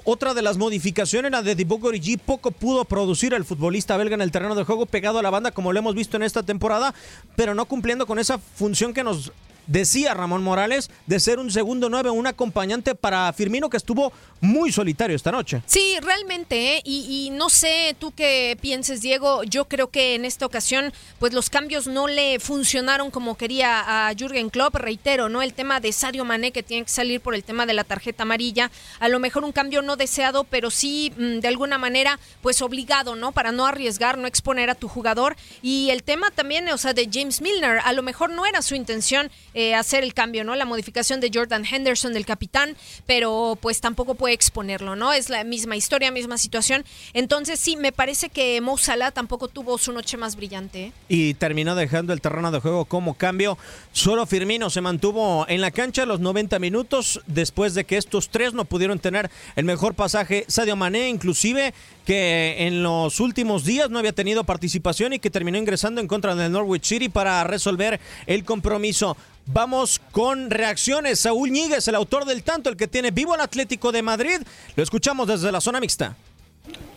Otra 0.04 0.32
de 0.32 0.40
las 0.40 0.56
modificaciones, 0.56 1.30
la 1.30 1.42
de 1.42 1.54
Divock 1.54 1.84
Origi, 1.84 2.16
poco 2.16 2.50
pudo 2.50 2.86
producir 2.86 3.34
el 3.34 3.44
futbolista 3.44 3.98
belga 3.98 4.14
en 4.14 4.22
el 4.22 4.32
terreno 4.32 4.54
de 4.54 4.64
juego 4.64 4.86
pegado 4.86 5.18
a 5.18 5.22
la 5.22 5.28
banda 5.28 5.50
como 5.50 5.74
lo 5.74 5.78
hemos 5.78 5.94
visto 5.94 6.16
en 6.16 6.22
esta 6.22 6.42
temporada, 6.42 6.94
pero 7.36 7.54
no 7.54 7.66
cumpliendo 7.66 8.06
con 8.06 8.18
esa 8.18 8.38
función 8.38 8.94
que 8.94 9.04
nos 9.04 9.32
decía 9.66 10.14
Ramón 10.14 10.42
Morales, 10.42 10.90
de 11.06 11.20
ser 11.20 11.38
un 11.38 11.50
segundo 11.50 11.88
nueve, 11.88 12.10
un 12.10 12.26
acompañante 12.26 12.94
para 12.94 13.32
Firmino 13.32 13.70
que 13.70 13.76
estuvo 13.76 14.12
muy 14.40 14.72
solitario 14.72 15.16
esta 15.16 15.32
noche. 15.32 15.62
Sí, 15.66 15.96
realmente, 16.02 16.76
¿eh? 16.76 16.82
y, 16.84 17.30
no 17.32 17.48
sé 17.48 17.96
tú 17.98 18.12
qué 18.12 18.56
pienses, 18.60 19.00
Diego, 19.00 19.42
yo 19.44 19.66
creo 19.66 19.88
que 19.88 20.14
en 20.14 20.24
esta 20.24 20.46
ocasión, 20.46 20.92
pues 21.18 21.32
los 21.32 21.50
cambios 21.50 21.86
no 21.86 22.06
le 22.06 22.38
funcionaron 22.38 23.10
como 23.10 23.36
quería 23.36 24.08
a 24.08 24.14
Jürgen 24.14 24.50
Klopp, 24.50 24.76
reitero, 24.76 25.28
¿no? 25.28 25.42
El 25.42 25.54
tema 25.54 25.80
de 25.80 25.92
Sadio 25.92 26.24
Mané 26.24 26.52
que 26.52 26.62
tiene 26.62 26.84
que 26.84 26.90
salir 26.90 27.20
por 27.20 27.34
el 27.34 27.44
tema 27.44 27.66
de 27.66 27.74
la 27.74 27.84
tarjeta 27.84 28.22
amarilla, 28.22 28.70
a 29.00 29.08
lo 29.08 29.18
mejor 29.18 29.44
un 29.44 29.52
cambio 29.52 29.82
no 29.82 29.96
deseado, 29.96 30.44
pero 30.44 30.70
sí 30.70 31.12
mm, 31.16 31.40
de 31.40 31.48
alguna 31.48 31.78
manera, 31.78 32.18
pues 32.42 32.62
obligado, 32.62 33.16
¿no? 33.16 33.32
Para 33.32 33.52
no 33.52 33.66
arriesgar, 33.66 34.18
no 34.18 34.26
exponer 34.26 34.70
a 34.70 34.74
tu 34.74 34.88
jugador, 34.88 35.36
y 35.62 35.90
el 35.90 36.02
tema 36.02 36.30
también, 36.30 36.68
o 36.68 36.78
sea, 36.78 36.92
de 36.92 37.08
James 37.12 37.40
Milner, 37.40 37.80
a 37.84 37.92
lo 37.92 38.02
mejor 38.02 38.30
no 38.30 38.46
era 38.46 38.62
su 38.62 38.74
intención 38.74 39.30
eh, 39.56 39.74
hacer 39.74 40.04
el 40.04 40.12
cambio, 40.12 40.44
¿no? 40.44 40.54
La 40.54 40.66
modificación 40.66 41.18
de 41.20 41.30
Jordan 41.32 41.64
Henderson, 41.64 42.12
del 42.12 42.26
capitán, 42.26 42.76
pero 43.06 43.58
pues 43.60 43.80
tampoco 43.80 44.14
puede 44.14 44.34
exponerlo, 44.34 44.96
¿no? 44.96 45.14
Es 45.14 45.30
la 45.30 45.44
misma 45.44 45.76
historia, 45.76 46.10
misma 46.10 46.36
situación. 46.36 46.84
Entonces 47.14 47.58
sí, 47.58 47.76
me 47.76 47.90
parece 47.90 48.28
que 48.28 48.60
Mo 48.60 48.76
Salah 48.76 49.12
tampoco 49.12 49.48
tuvo 49.48 49.78
su 49.78 49.92
noche 49.92 50.18
más 50.18 50.36
brillante. 50.36 50.84
¿eh? 50.84 50.92
Y 51.08 51.32
terminó 51.34 51.74
dejando 51.74 52.12
el 52.12 52.20
terreno 52.20 52.52
de 52.52 52.60
juego 52.60 52.84
como 52.84 53.14
cambio. 53.14 53.56
Solo 53.92 54.26
Firmino 54.26 54.68
se 54.68 54.82
mantuvo 54.82 55.46
en 55.48 55.62
la 55.62 55.70
cancha 55.70 56.04
los 56.04 56.20
90 56.20 56.58
minutos 56.58 57.22
después 57.26 57.72
de 57.72 57.84
que 57.84 57.96
estos 57.96 58.28
tres 58.28 58.52
no 58.52 58.66
pudieron 58.66 58.98
tener 58.98 59.30
el 59.56 59.64
mejor 59.64 59.94
pasaje. 59.94 60.44
Sadio 60.48 60.76
Mané, 60.76 61.08
inclusive, 61.08 61.72
que 62.06 62.66
en 62.66 62.84
los 62.84 63.18
últimos 63.18 63.64
días 63.64 63.90
no 63.90 63.98
había 63.98 64.12
tenido 64.12 64.44
participación 64.44 65.12
y 65.12 65.18
que 65.18 65.28
terminó 65.28 65.58
ingresando 65.58 66.00
en 66.00 66.06
contra 66.06 66.36
del 66.36 66.52
Norwich 66.52 66.84
City 66.84 67.08
para 67.08 67.42
resolver 67.44 68.00
el 68.26 68.44
compromiso. 68.44 69.16
Vamos 69.46 70.00
con 70.12 70.48
reacciones. 70.50 71.20
Saúl 71.20 71.50
Ñíguez, 71.50 71.86
el 71.88 71.96
autor 71.96 72.24
del 72.24 72.44
tanto, 72.44 72.70
el 72.70 72.76
que 72.76 72.86
tiene 72.86 73.10
vivo 73.10 73.34
al 73.34 73.40
Atlético 73.40 73.90
de 73.90 74.02
Madrid. 74.02 74.40
Lo 74.76 74.82
escuchamos 74.82 75.26
desde 75.26 75.50
la 75.50 75.60
zona 75.60 75.80
mixta. 75.80 76.16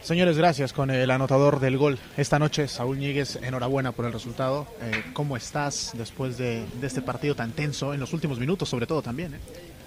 Señores, 0.03 0.37
gracias 0.37 0.73
con 0.73 0.91
el 0.91 1.09
anotador 1.11 1.59
del 1.59 1.77
gol 1.77 1.99
esta 2.15 2.37
noche. 2.37 2.67
Saúl 2.67 2.99
Ñíguez, 2.99 3.37
enhorabuena 3.41 3.91
por 3.91 4.05
el 4.05 4.13
resultado. 4.13 4.67
Eh, 4.81 5.03
¿Cómo 5.13 5.37
estás 5.37 5.91
después 5.95 6.37
de, 6.37 6.65
este 6.81 7.01
partido 7.01 7.35
tan 7.35 7.51
tenso, 7.51 7.93
en 7.95 7.99
los 7.99 8.13
últimos 8.13 8.39
minutos 8.39 8.69
sobre 8.69 8.85
todo 8.85 9.01
también? 9.01 9.33
Eh? 9.33 9.39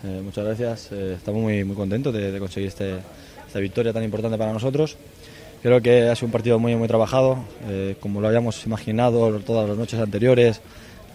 Eh, 0.05 0.21
muchas 0.23 0.45
gracias. 0.45 0.93
estamos 0.93 1.43
muy, 1.43 1.65
muy 1.65 1.77
contentos 1.77 2.13
de, 2.13 2.39
conseguir 2.39 2.69
este, 2.69 2.97
esta 3.47 3.61
victoria 3.61 3.93
tan 3.93 4.03
importante 4.03 4.39
para 4.39 4.53
nosotros. 4.53 4.97
Creo 5.63 5.81
que 5.81 6.09
ha 6.09 6.17
sido 6.17 6.27
un 6.27 6.33
partido 6.33 6.59
muy, 6.59 6.75
muy 6.75 6.89
trabajado, 6.89 7.39
eh, 7.69 7.95
como 8.01 8.21
lo 8.21 8.27
habíamos 8.27 8.67
imaginado 8.67 9.39
todas 9.39 9.69
las 9.69 9.79
noches 9.79 10.01
anteriores, 10.01 10.61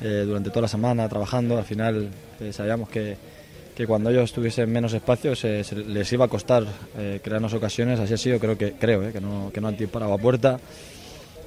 eh, 0.02 0.24
durante 0.26 0.52
toda 0.52 0.62
la 0.62 0.68
semana 0.70 1.10
trabajando. 1.10 1.58
Al 1.58 1.66
final 1.66 2.08
eh, 2.40 2.54
sabíamos 2.54 2.88
que, 2.88 3.18
que, 3.76 3.86
cuando 3.86 4.10
ellos 4.10 4.32
tuviesen 4.32 4.72
menos 4.72 4.94
espacio 4.94 5.34
les 5.88 6.14
iba 6.14 6.26
a 6.26 6.28
costar 6.30 6.66
crearnos 7.22 7.54
ocasiones. 7.56 8.00
Así 8.00 8.14
ha 8.14 8.18
sido, 8.18 8.40
creo 8.40 8.58
que, 8.58 8.72
creo, 8.72 9.12
que, 9.12 9.20
no, 9.20 9.52
que 9.54 9.60
no 9.60 9.68
han 9.68 9.76
disparado 9.76 10.14
a 10.14 10.18
puerta. 10.18 10.58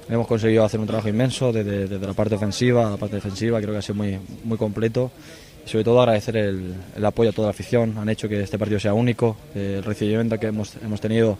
Hemos 0.07 0.27
conseguido 0.27 0.63
hacer 0.63 0.79
un 0.79 0.85
trabajo 0.85 1.09
inmenso 1.09 1.51
desde, 1.51 1.87
desde, 1.87 2.05
la 2.05 2.13
parte 2.13 2.35
ofensiva 2.35 2.85
a 2.85 2.91
la 2.91 2.97
parte 2.97 3.15
defensiva, 3.15 3.59
creo 3.61 3.71
que 3.71 3.79
ha 3.79 3.81
sido 3.81 3.95
muy, 3.95 4.19
muy 4.43 4.59
completo. 4.59 5.09
Y 5.65 5.69
sobre 5.69 5.83
todo 5.83 6.01
agradecer 6.01 6.37
el, 6.37 6.73
el 6.95 7.05
apoyo 7.05 7.29
a 7.29 7.33
toda 7.33 7.47
la 7.47 7.51
afición, 7.51 7.97
han 7.97 8.09
hecho 8.09 8.27
que 8.27 8.41
este 8.41 8.57
partido 8.57 8.79
sea 8.79 8.93
único, 8.93 9.37
el 9.55 9.83
recibimiento 9.83 10.39
que 10.39 10.47
hemos, 10.47 10.75
hemos 10.83 10.99
tenido 10.99 11.37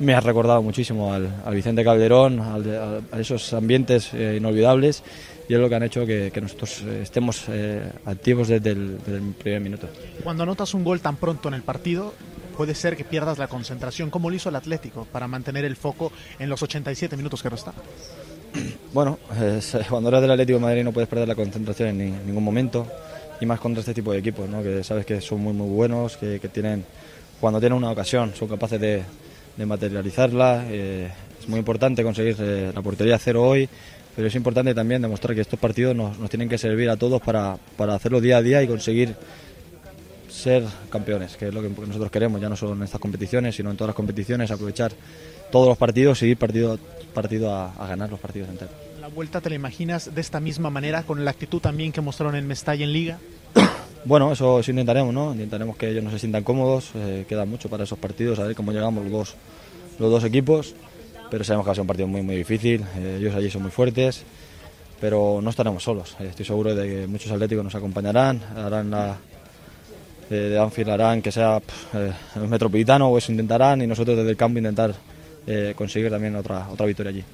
me 0.00 0.14
ha 0.14 0.20
recordado 0.20 0.62
muchísimo 0.62 1.12
al, 1.12 1.30
Vicente 1.52 1.84
Calderón, 1.84 2.40
a, 2.40 3.18
esos 3.18 3.52
ambientes 3.52 4.12
eh, 4.14 4.36
inolvidables 4.38 5.02
y 5.48 5.54
es 5.54 5.60
lo 5.60 5.68
que 5.68 5.74
han 5.74 5.82
hecho 5.82 6.06
que, 6.06 6.32
nosotros 6.40 6.82
eh, 6.86 7.00
estemos 7.02 7.44
eh, 7.48 7.92
activos 8.06 8.48
desde 8.48 8.70
el, 8.70 9.34
primer 9.38 9.60
minuto. 9.60 9.88
Cuando 10.24 10.42
anotas 10.42 10.74
un 10.74 10.84
gol 10.84 11.00
tan 11.00 11.16
pronto 11.16 11.48
en 11.48 11.54
el 11.54 11.62
partido, 11.62 12.14
puede 12.56 12.74
ser 12.74 12.96
que 12.96 13.04
pierdas 13.04 13.38
la 13.38 13.48
concentración. 13.48 14.10
¿Cómo 14.10 14.30
lo 14.30 14.36
hizo 14.36 14.48
el 14.48 14.56
Atlético 14.56 15.06
para 15.12 15.28
mantener 15.28 15.64
el 15.64 15.76
foco 15.76 16.12
en 16.38 16.48
los 16.48 16.62
87 16.62 17.16
minutos 17.16 17.42
que 17.42 17.50
restaban? 17.50 17.80
Bueno, 18.94 19.18
cuando 19.90 20.08
eres 20.08 20.22
del 20.22 20.30
Atlético 20.30 20.58
de 20.58 20.64
Madrid 20.64 20.84
no 20.84 20.92
puedes 20.92 21.08
perder 21.08 21.28
la 21.28 21.34
concentración 21.34 22.00
en, 22.00 22.26
ningún 22.26 22.42
momento 22.42 22.86
y 23.40 23.46
más 23.46 23.60
contra 23.60 23.80
este 23.80 23.94
tipo 23.94 24.12
de 24.12 24.18
equipos, 24.18 24.48
¿no? 24.48 24.62
que 24.62 24.84
sabes 24.84 25.06
que 25.06 25.20
son 25.20 25.40
muy 25.40 25.52
muy 25.52 25.68
buenos, 25.68 26.16
que 26.16 26.38
tienen 26.52 26.84
cuando 27.40 27.58
tienen 27.58 27.78
una 27.78 27.90
ocasión 27.90 28.32
son 28.34 28.48
capaces 28.48 28.80
de, 28.80 29.02
materializarla. 29.64 30.64
Eh, 30.70 31.10
es 31.38 31.48
muy 31.48 31.58
importante 31.58 32.02
conseguir 32.02 32.36
eh, 32.38 32.72
la 32.74 32.80
portería 32.80 33.18
cero 33.18 33.42
hoy, 33.46 33.68
pero 34.14 34.28
es 34.28 34.34
importante 34.34 34.74
también 34.74 35.02
demostrar 35.02 35.34
que 35.34 35.42
estos 35.42 35.58
partidos 35.58 35.94
nos, 35.94 36.30
tienen 36.30 36.48
que 36.48 36.56
servir 36.56 36.88
a 36.88 36.96
todos 36.96 37.20
para, 37.20 37.58
para, 37.76 37.94
hacerlo 37.94 38.20
día 38.20 38.38
a 38.38 38.42
día 38.42 38.62
y 38.62 38.66
conseguir 38.66 39.14
ser 40.30 40.64
campeones, 40.88 41.36
que 41.36 41.48
es 41.48 41.54
lo 41.54 41.60
que 41.60 41.68
nosotros 41.68 42.10
queremos, 42.10 42.40
ya 42.40 42.48
no 42.48 42.56
solo 42.56 42.72
en 42.72 42.82
estas 42.84 43.00
competiciones, 43.00 43.56
sino 43.56 43.70
en 43.70 43.76
todas 43.76 43.88
las 43.88 43.96
competiciones, 43.96 44.50
aprovechar 44.50 44.92
todos 45.50 45.68
los 45.68 45.76
partidos 45.76 46.22
y 46.22 46.26
ir 46.26 46.36
partido, 46.38 46.78
partido 47.12 47.54
a, 47.54 47.72
a 47.74 47.86
ganar 47.86 48.10
los 48.10 48.20
partidos 48.20 48.48
enteros. 48.48 48.89
¿La 49.00 49.08
vuelta 49.08 49.40
te 49.40 49.48
la 49.48 49.56
imaginas 49.56 50.14
de 50.14 50.20
esta 50.20 50.40
misma 50.40 50.68
manera, 50.68 51.04
con 51.04 51.24
la 51.24 51.30
actitud 51.30 51.58
también 51.58 51.90
que 51.90 52.02
mostraron 52.02 52.36
en 52.36 52.46
Mestalla 52.46 52.84
en 52.84 52.92
Liga? 52.92 53.18
Bueno, 54.02 54.32
eso, 54.32 54.60
intentaremos, 54.66 55.12
¿no? 55.12 55.32
Intentaremos 55.34 55.76
que 55.76 55.90
ellos 55.90 56.02
no 56.02 56.10
se 56.10 56.18
sientan 56.18 56.42
cómodos, 56.42 56.90
eh, 56.94 57.26
queda 57.28 57.44
mucho 57.44 57.68
para 57.68 57.84
esos 57.84 57.98
partidos, 57.98 58.38
a 58.38 58.44
ver 58.44 58.56
cómo 58.56 58.72
llegamos 58.72 59.04
los 59.04 59.12
dos, 59.12 59.34
los 59.98 60.10
dos 60.10 60.24
equipos, 60.24 60.74
pero 61.30 61.44
sabemos 61.44 61.64
que 61.64 61.68
va 61.68 61.72
a 61.72 61.74
ser 61.74 61.82
un 61.82 61.86
partido 61.86 62.08
muy, 62.08 62.22
muy 62.22 62.36
difícil, 62.36 62.82
eh, 62.96 63.18
ellos 63.20 63.34
allí 63.34 63.50
son 63.50 63.60
muy 63.60 63.70
fuertes, 63.70 64.22
pero 65.02 65.40
no 65.42 65.50
estaremos 65.50 65.82
solos, 65.82 66.16
eh, 66.18 66.28
estoy 66.30 66.46
seguro 66.46 66.74
de 66.74 66.88
que 66.88 67.06
muchos 67.06 67.30
atléticos 67.30 67.62
nos 67.62 67.74
acompañarán, 67.74 68.40
harán 68.56 68.90
la, 68.90 69.18
de 70.30 70.58
Anfield 70.58 70.90
harán 70.90 71.20
que 71.20 71.30
sea 71.30 71.60
el 71.92 72.48
metropolitano 72.48 73.10
o 73.10 73.18
eso 73.18 73.32
intentarán 73.32 73.82
y 73.82 73.86
nosotros 73.86 74.16
desde 74.16 74.30
el 74.30 74.36
campo 74.36 74.58
intentar 74.58 74.94
conseguir 75.74 76.10
también 76.10 76.36
otra, 76.36 76.70
otra 76.70 76.86
victoria 76.86 77.10
allí. 77.10 77.24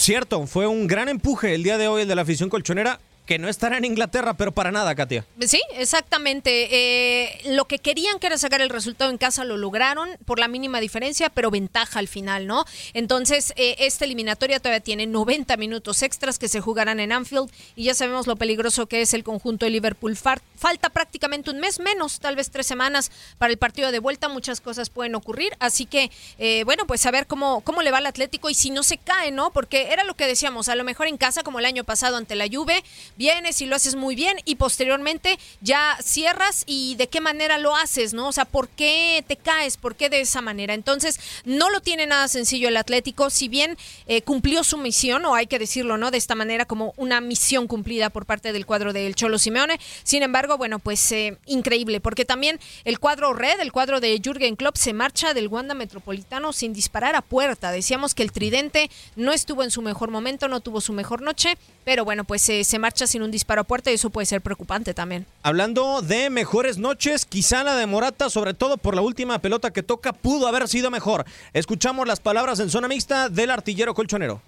Cierto, 0.00 0.46
fue 0.46 0.66
un 0.66 0.86
gran 0.86 1.10
empuje 1.10 1.54
el 1.54 1.62
día 1.62 1.76
de 1.76 1.86
hoy 1.86 2.00
el 2.00 2.08
de 2.08 2.14
la 2.14 2.22
afición 2.22 2.48
colchonera 2.48 3.00
que 3.30 3.38
no 3.38 3.48
estará 3.48 3.78
en 3.78 3.84
Inglaterra, 3.84 4.34
pero 4.34 4.50
para 4.50 4.72
nada, 4.72 4.92
Katia. 4.96 5.24
Sí, 5.46 5.62
exactamente. 5.74 6.50
Eh, 6.72 7.40
lo 7.44 7.64
que 7.66 7.78
querían 7.78 8.18
que 8.18 8.26
era 8.26 8.36
sacar 8.36 8.60
el 8.60 8.70
resultado 8.70 9.08
en 9.08 9.18
casa 9.18 9.44
lo 9.44 9.56
lograron 9.56 10.08
por 10.24 10.40
la 10.40 10.48
mínima 10.48 10.80
diferencia, 10.80 11.30
pero 11.30 11.48
ventaja 11.48 12.00
al 12.00 12.08
final, 12.08 12.48
¿no? 12.48 12.64
Entonces, 12.92 13.52
eh, 13.54 13.76
esta 13.78 14.04
eliminatoria 14.04 14.58
todavía 14.58 14.80
tiene 14.80 15.06
90 15.06 15.56
minutos 15.58 16.02
extras 16.02 16.40
que 16.40 16.48
se 16.48 16.60
jugarán 16.60 16.98
en 16.98 17.12
Anfield 17.12 17.52
y 17.76 17.84
ya 17.84 17.94
sabemos 17.94 18.26
lo 18.26 18.34
peligroso 18.34 18.86
que 18.86 19.00
es 19.00 19.14
el 19.14 19.22
conjunto 19.22 19.64
de 19.64 19.70
Liverpool. 19.70 20.16
Falta 20.16 20.90
prácticamente 20.90 21.52
un 21.52 21.60
mes 21.60 21.78
menos, 21.78 22.18
tal 22.18 22.34
vez 22.34 22.50
tres 22.50 22.66
semanas 22.66 23.12
para 23.38 23.52
el 23.52 23.58
partido 23.58 23.92
de 23.92 24.00
vuelta. 24.00 24.28
Muchas 24.28 24.60
cosas 24.60 24.90
pueden 24.90 25.14
ocurrir, 25.14 25.52
así 25.60 25.86
que, 25.86 26.10
eh, 26.38 26.64
bueno, 26.64 26.84
pues 26.84 27.06
a 27.06 27.12
ver 27.12 27.28
cómo, 27.28 27.60
cómo 27.60 27.82
le 27.82 27.92
va 27.92 27.98
al 27.98 28.06
Atlético 28.06 28.50
y 28.50 28.54
si 28.54 28.70
no 28.70 28.82
se 28.82 28.98
cae, 28.98 29.30
¿no? 29.30 29.52
Porque 29.52 29.92
era 29.92 30.02
lo 30.02 30.14
que 30.14 30.26
decíamos, 30.26 30.68
a 30.68 30.74
lo 30.74 30.82
mejor 30.82 31.06
en 31.06 31.16
casa, 31.16 31.44
como 31.44 31.60
el 31.60 31.64
año 31.64 31.84
pasado 31.84 32.16
ante 32.16 32.34
la 32.34 32.48
Juve, 32.50 32.82
vienes 33.20 33.60
y 33.60 33.66
lo 33.66 33.76
haces 33.76 33.96
muy 33.96 34.14
bien 34.14 34.38
y 34.46 34.54
posteriormente 34.54 35.38
ya 35.60 35.98
cierras 36.02 36.64
y 36.66 36.94
de 36.94 37.06
qué 37.06 37.20
manera 37.20 37.58
lo 37.58 37.76
haces, 37.76 38.14
¿no? 38.14 38.28
O 38.28 38.32
sea, 38.32 38.46
¿por 38.46 38.70
qué 38.70 39.22
te 39.28 39.36
caes? 39.36 39.76
¿Por 39.76 39.94
qué 39.94 40.08
de 40.08 40.22
esa 40.22 40.40
manera? 40.40 40.72
Entonces, 40.72 41.20
no 41.44 41.68
lo 41.68 41.80
tiene 41.80 42.06
nada 42.06 42.28
sencillo 42.28 42.68
el 42.68 42.78
Atlético, 42.78 43.28
si 43.28 43.48
bien 43.48 43.76
eh, 44.06 44.22
cumplió 44.22 44.64
su 44.64 44.78
misión, 44.78 45.22
o 45.26 45.34
hay 45.34 45.46
que 45.46 45.58
decirlo, 45.58 45.98
¿no? 45.98 46.10
De 46.10 46.16
esta 46.16 46.34
manera 46.34 46.64
como 46.64 46.94
una 46.96 47.20
misión 47.20 47.66
cumplida 47.66 48.08
por 48.08 48.24
parte 48.24 48.54
del 48.54 48.64
cuadro 48.64 48.94
del 48.94 49.14
Cholo 49.14 49.38
Simeone. 49.38 49.78
Sin 50.02 50.22
embargo, 50.22 50.56
bueno, 50.56 50.78
pues 50.78 51.12
eh, 51.12 51.36
increíble, 51.44 52.00
porque 52.00 52.24
también 52.24 52.58
el 52.84 53.00
cuadro 53.00 53.34
red, 53.34 53.60
el 53.60 53.70
cuadro 53.70 54.00
de 54.00 54.18
Jürgen 54.24 54.56
Klopp, 54.56 54.76
se 54.76 54.94
marcha 54.94 55.34
del 55.34 55.48
Wanda 55.48 55.74
Metropolitano 55.74 56.54
sin 56.54 56.72
disparar 56.72 57.14
a 57.16 57.20
puerta. 57.20 57.70
Decíamos 57.70 58.14
que 58.14 58.22
el 58.22 58.32
tridente 58.32 58.90
no 59.14 59.34
estuvo 59.34 59.62
en 59.62 59.70
su 59.70 59.82
mejor 59.82 60.10
momento, 60.10 60.48
no 60.48 60.60
tuvo 60.60 60.80
su 60.80 60.94
mejor 60.94 61.20
noche, 61.20 61.58
pero 61.84 62.06
bueno, 62.06 62.24
pues 62.24 62.48
eh, 62.48 62.64
se 62.64 62.78
marcha 62.78 62.99
sin 63.06 63.22
un 63.22 63.30
disparo 63.30 63.62
a 63.62 63.64
puerta 63.64 63.90
y 63.90 63.94
eso 63.94 64.10
puede 64.10 64.26
ser 64.26 64.40
preocupante 64.40 64.94
también. 64.94 65.26
Hablando 65.42 66.02
de 66.02 66.30
mejores 66.30 66.78
noches, 66.78 67.24
quizá 67.24 67.64
la 67.64 67.76
de 67.76 67.86
Morata, 67.86 68.30
sobre 68.30 68.54
todo 68.54 68.76
por 68.76 68.94
la 68.94 69.02
última 69.02 69.38
pelota 69.38 69.72
que 69.72 69.82
toca, 69.82 70.12
pudo 70.12 70.46
haber 70.46 70.68
sido 70.68 70.90
mejor. 70.90 71.24
Escuchamos 71.52 72.06
las 72.06 72.20
palabras 72.20 72.60
en 72.60 72.70
zona 72.70 72.88
mixta 72.88 73.28
del 73.28 73.50
artillero 73.50 73.94
colchonero. 73.94 74.42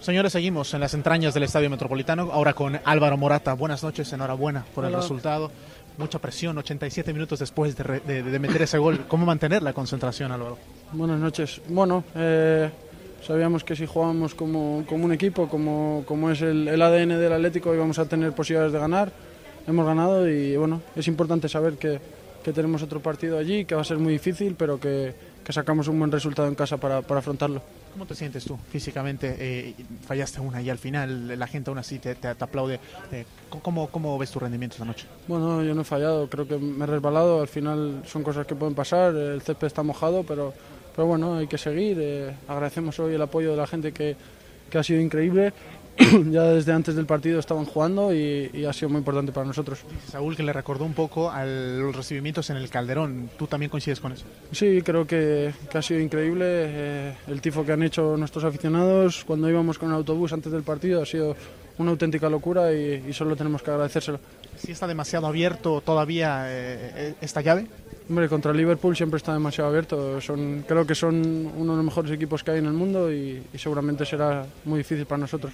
Señores, 0.00 0.32
seguimos 0.32 0.72
en 0.74 0.80
las 0.80 0.94
entrañas 0.94 1.34
del 1.34 1.42
Estadio 1.42 1.68
Metropolitano, 1.68 2.30
ahora 2.32 2.54
con 2.54 2.80
Álvaro 2.84 3.16
Morata. 3.16 3.54
Buenas 3.54 3.82
noches, 3.82 4.12
enhorabuena 4.12 4.64
por 4.74 4.84
el 4.84 4.92
resultado. 4.92 5.50
Mucha 5.98 6.20
presión, 6.20 6.56
87 6.56 7.12
minutos 7.12 7.40
después 7.40 7.76
de, 7.76 8.38
meter 8.38 8.62
ese 8.62 8.78
gol. 8.78 9.06
¿Cómo 9.08 9.26
mantener 9.26 9.64
la 9.64 9.72
concentración, 9.72 10.30
Álvaro? 10.30 10.56
Buenas 10.92 11.18
noches. 11.18 11.60
Bueno, 11.68 12.04
eh, 12.14 12.70
Sabíamos 13.28 13.62
que 13.62 13.76
si 13.76 13.84
jugábamos 13.84 14.34
como, 14.34 14.86
como 14.88 15.04
un 15.04 15.12
equipo, 15.12 15.50
como, 15.50 16.02
como 16.06 16.30
es 16.30 16.40
el, 16.40 16.66
el, 16.66 16.80
ADN 16.80 17.20
del 17.20 17.34
Atlético, 17.34 17.74
íbamos 17.74 17.98
a 17.98 18.06
tener 18.06 18.32
posibilidades 18.32 18.72
de 18.72 18.78
ganar. 18.78 19.12
Hemos 19.66 19.84
ganado 19.84 20.26
y 20.26 20.56
bueno, 20.56 20.80
es 20.96 21.06
importante 21.08 21.46
saber 21.46 21.74
que, 21.74 22.00
que 22.42 22.54
tenemos 22.54 22.82
otro 22.82 23.00
partido 23.00 23.36
allí, 23.36 23.66
que 23.66 23.74
va 23.74 23.82
a 23.82 23.84
ser 23.84 23.98
muy 23.98 24.14
difícil, 24.14 24.54
pero 24.58 24.80
que, 24.80 25.14
que 25.44 25.52
sacamos 25.52 25.88
un 25.88 25.98
buen 25.98 26.10
resultado 26.10 26.48
en 26.48 26.54
casa 26.54 26.78
para, 26.78 27.02
para 27.02 27.20
afrontarlo. 27.20 27.60
¿Cómo 27.92 28.06
te 28.06 28.14
sientes 28.14 28.46
tú 28.46 28.58
físicamente? 28.70 29.36
Eh, 29.38 29.74
fallaste 30.06 30.40
una 30.40 30.62
y 30.62 30.70
al 30.70 30.78
final 30.78 31.38
la 31.38 31.46
gente 31.46 31.68
aún 31.68 31.78
así 31.78 31.98
te, 31.98 32.14
te, 32.14 32.28
aplaude. 32.28 32.80
Eh, 33.12 33.26
¿cómo, 33.50 33.88
¿Cómo 33.88 34.16
ves 34.16 34.30
tu 34.30 34.40
rendimiento 34.40 34.76
esta 34.76 34.86
noche? 34.86 35.06
Bueno, 35.26 35.62
yo 35.62 35.74
no 35.74 35.82
he 35.82 35.84
fallado, 35.84 36.30
creo 36.30 36.48
que 36.48 36.56
me 36.56 36.84
he 36.84 36.86
resbalado. 36.86 37.42
Al 37.42 37.48
final 37.48 38.04
son 38.06 38.22
cosas 38.22 38.46
que 38.46 38.54
pueden 38.54 38.74
pasar, 38.74 39.14
el 39.14 39.42
césped 39.42 39.66
está 39.66 39.82
mojado, 39.82 40.22
pero 40.22 40.54
pero 40.98 41.06
bueno, 41.06 41.36
hay 41.36 41.46
que 41.46 41.58
seguir. 41.58 41.96
Eh, 42.00 42.34
agradecemos 42.48 42.98
hoy 42.98 43.14
el 43.14 43.22
apoyo 43.22 43.52
de 43.52 43.56
la 43.56 43.68
gente 43.68 43.92
que, 43.92 44.16
que 44.68 44.78
ha 44.78 44.82
sido 44.82 45.00
increíble. 45.00 45.52
ya 46.32 46.42
desde 46.42 46.72
antes 46.72 46.96
del 46.96 47.06
partido 47.06 47.38
estaban 47.38 47.66
jugando 47.66 48.12
y, 48.12 48.64
ha 48.68 48.72
sido 48.72 48.88
muy 48.88 48.98
importante 48.98 49.30
para 49.30 49.46
nosotros. 49.46 49.78
Saúl, 50.10 50.34
que 50.34 50.42
le 50.42 50.52
recordó 50.52 50.84
un 50.84 50.94
poco 50.94 51.30
a 51.30 51.44
los 51.46 51.94
recibimientos 51.94 52.50
en 52.50 52.56
el 52.56 52.68
Calderón. 52.68 53.30
¿Tú 53.38 53.46
también 53.46 53.70
coincides 53.70 54.00
con 54.00 54.10
eso? 54.10 54.24
Sí, 54.50 54.82
creo 54.82 55.06
que, 55.06 55.54
que 55.70 55.78
ha 55.78 55.82
sido 55.82 56.00
increíble. 56.00 56.44
Eh, 56.48 57.14
el 57.28 57.40
tifo 57.40 57.64
que 57.64 57.70
han 57.70 57.84
hecho 57.84 58.16
nuestros 58.16 58.42
aficionados 58.42 59.22
cuando 59.24 59.48
íbamos 59.48 59.78
con 59.78 59.90
el 59.90 59.94
autobús 59.94 60.32
antes 60.32 60.50
del 60.50 60.64
partido 60.64 61.00
ha 61.00 61.06
sido 61.06 61.36
una 61.78 61.92
auténtica 61.92 62.28
locura 62.28 62.72
y, 62.72 63.12
solo 63.12 63.36
tenemos 63.36 63.62
que 63.62 63.70
agradecérselo. 63.70 64.18
¿Si 64.64 64.72
está 64.72 64.86
demasiado 64.86 65.26
abierto 65.26 65.80
todavía 65.80 66.44
eh, 66.46 67.14
esta 67.20 67.40
llave? 67.40 67.66
Hombre, 68.08 68.28
contra 68.28 68.52
Liverpool 68.54 68.96
siempre 68.96 69.18
está 69.18 69.34
demasiado 69.34 69.68
abierto. 69.68 70.20
Son, 70.20 70.64
creo 70.66 70.86
que 70.86 70.94
son 70.94 71.14
uno 71.54 71.72
de 71.72 71.76
los 71.76 71.84
mejores 71.84 72.10
equipos 72.10 72.42
que 72.42 72.52
hay 72.52 72.58
en 72.58 72.66
el 72.66 72.72
mundo 72.72 73.12
y, 73.12 73.42
seguramente 73.56 74.06
será 74.06 74.46
muy 74.64 74.78
difícil 74.78 75.04
para 75.04 75.18
nosotros. 75.20 75.52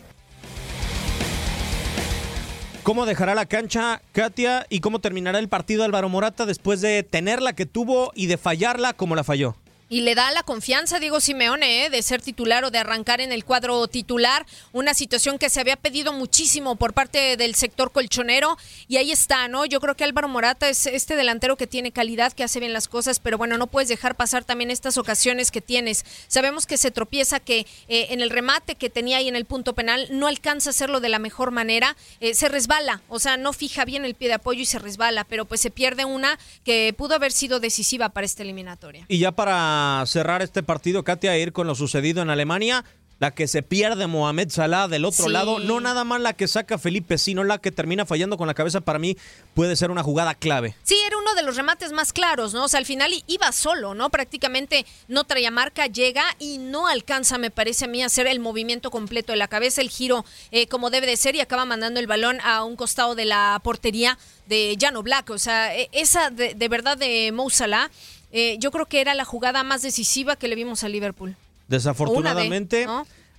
¿Cómo 2.85 3.07
dejará 3.07 3.35
la 3.35 3.47
cancha 3.47 4.03
Katia 4.13 4.67
y 4.69 4.81
cómo 4.81 5.01
terminará 5.01 5.39
el 5.39 5.49
partido 5.49 5.85
Álvaro 5.85 6.09
Morata 6.09 6.47
después 6.47 6.81
de 6.81 7.03
tenerla 7.03 7.55
que 7.55 7.67
tuvo 7.67 8.13
y 8.15 8.27
de 8.27 8.37
fallarla 8.37 8.93
como 8.93 9.17
la 9.17 9.25
falló? 9.25 9.57
Y 9.88 10.00
le 10.00 10.14
da 10.14 10.33
la 10.33 10.43
confianza 10.43 10.99
Diego 10.99 11.21
Simeone 11.21 11.85
¿eh? 11.85 11.91
de 11.91 12.03
ser 12.03 12.23
titular 12.23 12.64
o 12.64 12.71
de 12.71 12.79
arrancar 12.79 13.21
en 13.21 13.33
el 13.33 13.45
cuadro 13.45 13.87
titular, 13.88 14.47
una 14.73 14.95
situación 14.95 15.38
que 15.38 15.50
se 15.50 15.61
había 15.61 15.76
pedido 15.76 16.12
muchísimo 16.12 16.76
por 16.76 16.95
parte 16.95 17.37
del 17.37 17.55
sector 17.55 17.93
colchonero 17.93 18.57
y 18.88 18.97
ahí 18.97 19.12
está, 19.12 19.49
¿no? 19.49 19.67
Yo 19.67 19.81
creo 19.81 19.95
que 19.95 20.05
Álvaro 20.05 20.29
Morata 20.29 20.69
es 20.69 20.87
este 20.87 21.17
delantero 21.17 21.57
que 21.57 21.67
tiene 21.67 21.93
calidad, 21.93 22.33
que 22.33 22.45
hace 22.45 22.61
bien 22.61 22.73
las 22.73 22.88
cosas, 22.88 23.21
pero 23.21 23.38
bueno, 23.38 23.59
no 23.59 23.67
puedes 23.67 23.88
dejar 23.88 24.17
pasar 24.17 24.45
también 24.45 24.71
estas 24.71 24.97
ocasiones 24.99 25.50
que 25.50 25.61
tienes. 25.61 26.05
Sabemos 26.29 26.67
que 26.67 26.79
se 26.79 26.91
tropieza, 26.91 27.41
que 27.41 27.67
eh, 27.88 28.07
en 28.11 28.21
el 28.21 28.31
remate 28.31 28.75
que 28.75 28.91
tenía 28.91 29.19
ahí 29.19 29.29
en 29.29 29.37
el 29.37 29.45
punto 29.45 29.75
penal 29.75 30.09
no 30.11 30.26
alcanza 30.26 30.71
a 30.71 30.73
hacerlo 30.73 31.00
de 31.00 31.09
la 31.09 31.19
mejor 31.19 31.50
manera, 31.50 31.97
eh, 32.21 32.35
se 32.35 32.49
resbala, 32.49 33.03
o 33.09 33.19
sea, 33.19 33.37
no 33.37 33.53
fija 33.53 33.85
bien 33.85 34.05
el 34.05 34.14
pie 34.14 34.29
de 34.29 34.35
apoyo 34.35 34.61
y 34.61 34.67
se 34.67 34.79
resbala, 34.79 35.25
pero 35.25 35.45
pues 35.45 35.61
se 35.61 35.71
pierde 35.71 36.05
una 36.05 36.38
que 36.64 36.95
pudo 36.97 37.14
haber 37.14 37.33
sido 37.33 37.61
decisiva 37.61 38.09
para 38.09 38.25
esta 38.25 38.43
eliminatoria. 38.43 39.05
Y 39.09 39.19
ya 39.19 39.33
para 39.33 39.74
para 39.75 40.07
cerrar 40.07 40.40
este 40.40 40.62
partido, 40.62 41.02
Katia, 41.02 41.37
ir 41.37 41.52
con 41.52 41.66
lo 41.66 41.75
sucedido 41.75 42.23
en 42.23 42.31
Alemania 42.31 42.85
la 43.19 43.31
que 43.31 43.47
se 43.47 43.62
pierde 43.62 44.07
Mohamed 44.07 44.50
Salah 44.50 44.88
del 44.88 45.04
otro 45.04 45.28
lado, 45.28 45.59
no 45.59 45.81
nada 45.81 46.04
más 46.04 46.21
la 46.21 46.33
que 46.33 46.49
saca 46.49 46.78
Felipe, 46.78 47.16
sino 47.16 47.45
la 47.45 47.59
que 47.59 47.71
termina 47.71 48.04
fallando 48.04 48.37
con 48.37 48.47
la 48.47 48.54
cabeza, 48.54 48.81
para 48.81 48.99
mí 48.99 49.16
puede 49.54 49.76
ser 49.76 49.90
una 49.90 50.02
jugada 50.02 50.35
clave. 50.35 50.76
Sí, 50.83 50.97
era 51.07 51.16
uno 51.16 51.35
de 51.35 51.43
los 51.43 51.57
remates 51.57 51.93
más 51.93 52.12
claros, 52.12 52.54
¿no? 52.54 52.64
O 52.64 52.69
sea, 52.69 52.78
al 52.78 52.87
final 52.87 53.12
iba 53.26 53.50
solo, 53.52 53.95
¿no? 53.95 54.11
Prácticamente 54.11 54.85
no 55.09 55.25
traía 55.25 55.50
marca, 55.50 55.87
llega 55.87 56.25
y 56.38 56.59
no 56.59 56.87
alcanza, 56.87 57.38
me 57.38 57.50
parece 57.50 57.85
a 57.85 57.88
mí, 57.88 58.02
a 58.02 58.07
hacer 58.07 58.26
el 58.26 58.40
movimiento 58.40 58.90
completo 58.90 59.33
de 59.33 59.38
la 59.38 59.49
cabeza, 59.49 59.81
el 59.81 59.90
giro 59.90 60.25
eh, 60.50 60.66
como 60.66 60.90
debe 60.90 61.07
de 61.07 61.16
ser 61.16 61.37
y 61.37 61.40
acaba 61.40 61.64
mandando 61.64 62.00
el 62.00 62.07
balón 62.07 62.40
a 62.43 62.64
un 62.64 62.76
costado 62.76 63.14
de 63.14 63.25
la 63.25 63.61
portería 63.62 64.19
de 64.47 64.76
Jano 64.78 65.02
Black. 65.02 65.31
O 65.31 65.38
sea, 65.38 65.75
e, 65.75 65.88
esa 65.93 66.31
de, 66.31 66.69
verdad 66.69 66.99
de 66.99 67.31
Mo 67.33 67.49
Salah, 67.49 67.90
eh, 68.37 68.57
yo 68.59 68.73
creo 68.73 68.87
que 68.87 69.00
era 69.00 69.14
la 69.14 69.25
jugada 69.25 69.62
más 69.62 69.83
decisiva 69.83 70.35
que 70.35 70.49
le 70.49 70.57
vimos 70.57 70.83
a 70.83 70.88
Liverpool. 70.88 71.37
Desafortunadamente, 71.69 72.85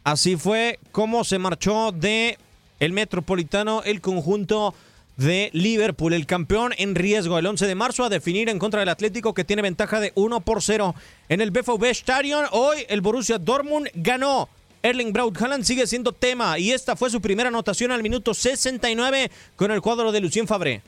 así 0.06 0.38
fue 0.38 0.80
como 0.94 1.26
se 1.26 1.38
marchó 1.38 1.92
de 1.92 2.38
el 2.80 2.94
Metropolitano 2.94 3.84
el 3.84 4.00
conjunto 4.00 4.74
de 5.18 5.50
Liverpool, 5.52 6.14
el 6.14 6.26
campeón 6.26 6.74
en 6.78 6.96
riesgo 6.96 7.38
el 7.38 7.46
11 7.46 7.68
de 7.68 7.76
marzo 7.76 8.06
a 8.06 8.10
definir 8.10 8.48
en 8.48 8.58
contra 8.58 8.80
del 8.80 8.88
Atlético 8.88 9.34
que 9.34 9.44
tiene 9.44 9.62
ventaja 9.62 10.00
de 10.00 10.14
1 10.16 10.40
por 10.40 10.64
0 10.64 10.96
en 11.28 11.42
el 11.42 11.52
BVB 11.52 11.84
Stadion. 11.88 12.46
Hoy 12.52 12.86
el 12.88 13.02
Borussia 13.02 13.38
Dortmund 13.38 13.90
ganó. 13.96 14.48
Erling 14.82 15.12
Braut 15.12 15.36
Haaland 15.42 15.66
sigue 15.66 15.88
siendo 15.88 16.14
tema 16.14 16.58
y 16.58 16.72
esta 16.72 16.96
fue 16.96 17.10
su 17.10 17.20
primera 17.20 17.50
anotación 17.50 17.92
al 17.92 18.02
minuto 18.02 18.34
69 18.34 19.30
con 19.58 19.72
el 19.72 19.82
cuadro 19.82 20.14
de 20.14 20.22
Lucien 20.22 20.48
Fabré. 20.48 20.82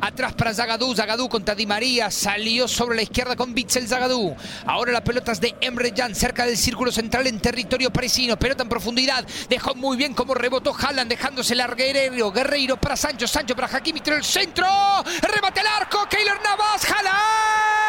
Atrás 0.00 0.32
para 0.34 0.54
Zagadou, 0.54 0.94
Zagadou 0.94 1.28
contra 1.28 1.54
Di 1.54 1.66
María, 1.66 2.10
salió 2.10 2.68
sobre 2.68 2.96
la 2.96 3.02
izquierda 3.02 3.36
con 3.36 3.54
Bitzel 3.54 3.88
Zagadou. 3.88 4.36
Ahora 4.66 4.92
la 4.92 5.04
pelota 5.04 5.32
es 5.32 5.40
de 5.40 5.54
Emre 5.60 5.92
Can, 5.92 6.14
cerca 6.14 6.46
del 6.46 6.56
círculo 6.56 6.92
central 6.92 7.26
en 7.26 7.40
territorio 7.40 7.90
parisino. 7.90 8.38
Pelota 8.38 8.62
en 8.62 8.68
profundidad, 8.68 9.26
dejó 9.48 9.74
muy 9.74 9.96
bien 9.96 10.14
como 10.14 10.34
rebotó 10.34 10.74
Haaland, 10.74 11.10
dejándose 11.10 11.54
el 11.54 11.60
Guerreiro. 12.32 12.76
Para 12.76 12.96
Sancho, 12.96 13.26
Sancho 13.26 13.54
para 13.54 13.68
Hakimi, 13.68 14.00
el 14.04 14.24
centro. 14.24 14.66
Remate 15.22 15.60
el 15.60 15.66
arco, 15.66 16.06
Keylor 16.08 16.40
Navas, 16.42 16.84
Haaland. 16.84 17.79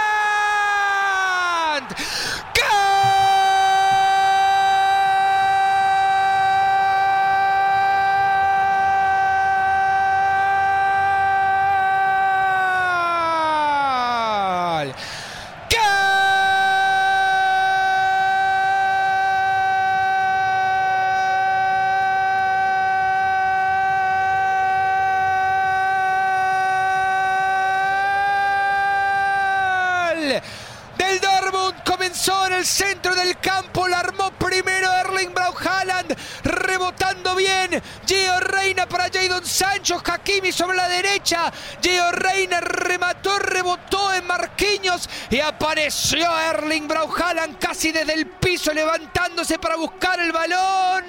El 32.62 32.68
centro 32.68 33.16
del 33.16 33.40
campo, 33.40 33.88
la 33.88 34.00
armó 34.02 34.30
primero 34.32 34.92
Erling 34.92 35.34
Braun 35.34 35.56
Haaland, 35.66 36.16
rebotando 36.44 37.36
bien. 37.36 37.82
Gio 38.06 38.40
Reina 38.40 38.88
para 38.88 39.10
Jadon 39.10 39.44
Sancho, 39.44 40.00
Hakimi 40.06 40.52
sobre 40.52 40.78
la 40.78 40.88
derecha. 40.88 41.52
Gio 41.82 42.12
Reina 42.12 42.62
remató, 42.62 43.40
rebotó 43.40 44.14
en 44.14 44.28
Marquinhos 44.28 45.10
y 45.32 45.40
apareció 45.40 46.30
Erling 46.40 46.88
Braun 46.88 47.12
Haaland 47.20 47.58
casi 47.58 47.92
desde 47.92 48.14
el 48.14 48.28
piso, 48.28 48.74
levantándose 48.74 49.58
para 49.58 49.76
buscar 49.76 50.20
el 50.20 50.32
balón, 50.32 51.06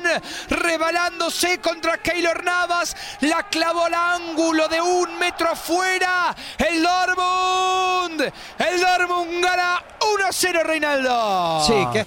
rebalándose 0.48 1.60
contra 1.60 1.98
Keylor 1.98 2.42
Navas, 2.42 2.96
la 3.20 3.42
clavó 3.48 3.84
al 3.84 3.94
ángulo 3.94 4.68
de 4.68 4.80
un 4.80 5.18
metro 5.18 5.50
afuera. 5.50 6.34
El 6.56 6.82
Dortmund, 6.82 8.32
el 8.58 8.80
Dortmund 8.80 9.44
gana 9.44 9.81
1-0 10.00 10.62
Reinaldo. 10.64 11.64
Sí, 11.66 11.74
que 11.92 12.06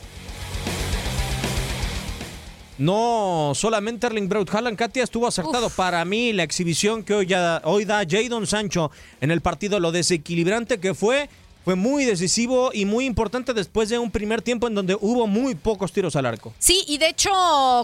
no 2.78 3.54
solamente 3.56 4.08
Erling 4.08 4.28
Braut 4.28 4.54
Haaland, 4.54 4.78
Katia 4.78 5.04
estuvo 5.04 5.28
acertado. 5.28 5.70
Para 5.70 6.04
mí, 6.04 6.34
la 6.34 6.44
exhibición 6.44 7.04
que 7.04 7.14
hoy, 7.14 7.26
ya, 7.26 7.62
hoy 7.64 7.86
da 7.86 8.04
Jadon 8.08 8.48
Sancho 8.48 8.92
en 9.22 9.32
el 9.32 9.42
partido, 9.42 9.80
lo 9.80 9.92
desequilibrante 9.92 10.80
que 10.80 10.94
fue 10.94 11.30
fue 11.66 11.76
muy 11.76 12.06
decisivo 12.06 12.70
y 12.74 12.86
muy 12.86 13.06
importante 13.06 13.56
después 13.56 13.90
de 13.90 13.98
un 13.98 14.12
primer 14.12 14.44
tiempo 14.44 14.68
en 14.68 14.76
donde 14.76 14.96
hubo 15.02 15.26
muy 15.26 15.56
pocos 15.56 15.92
tiros 15.92 16.16
al 16.16 16.28
arco. 16.28 16.54
Sí, 16.60 16.86
y 16.88 17.00
de 17.00 17.10
hecho 17.10 17.32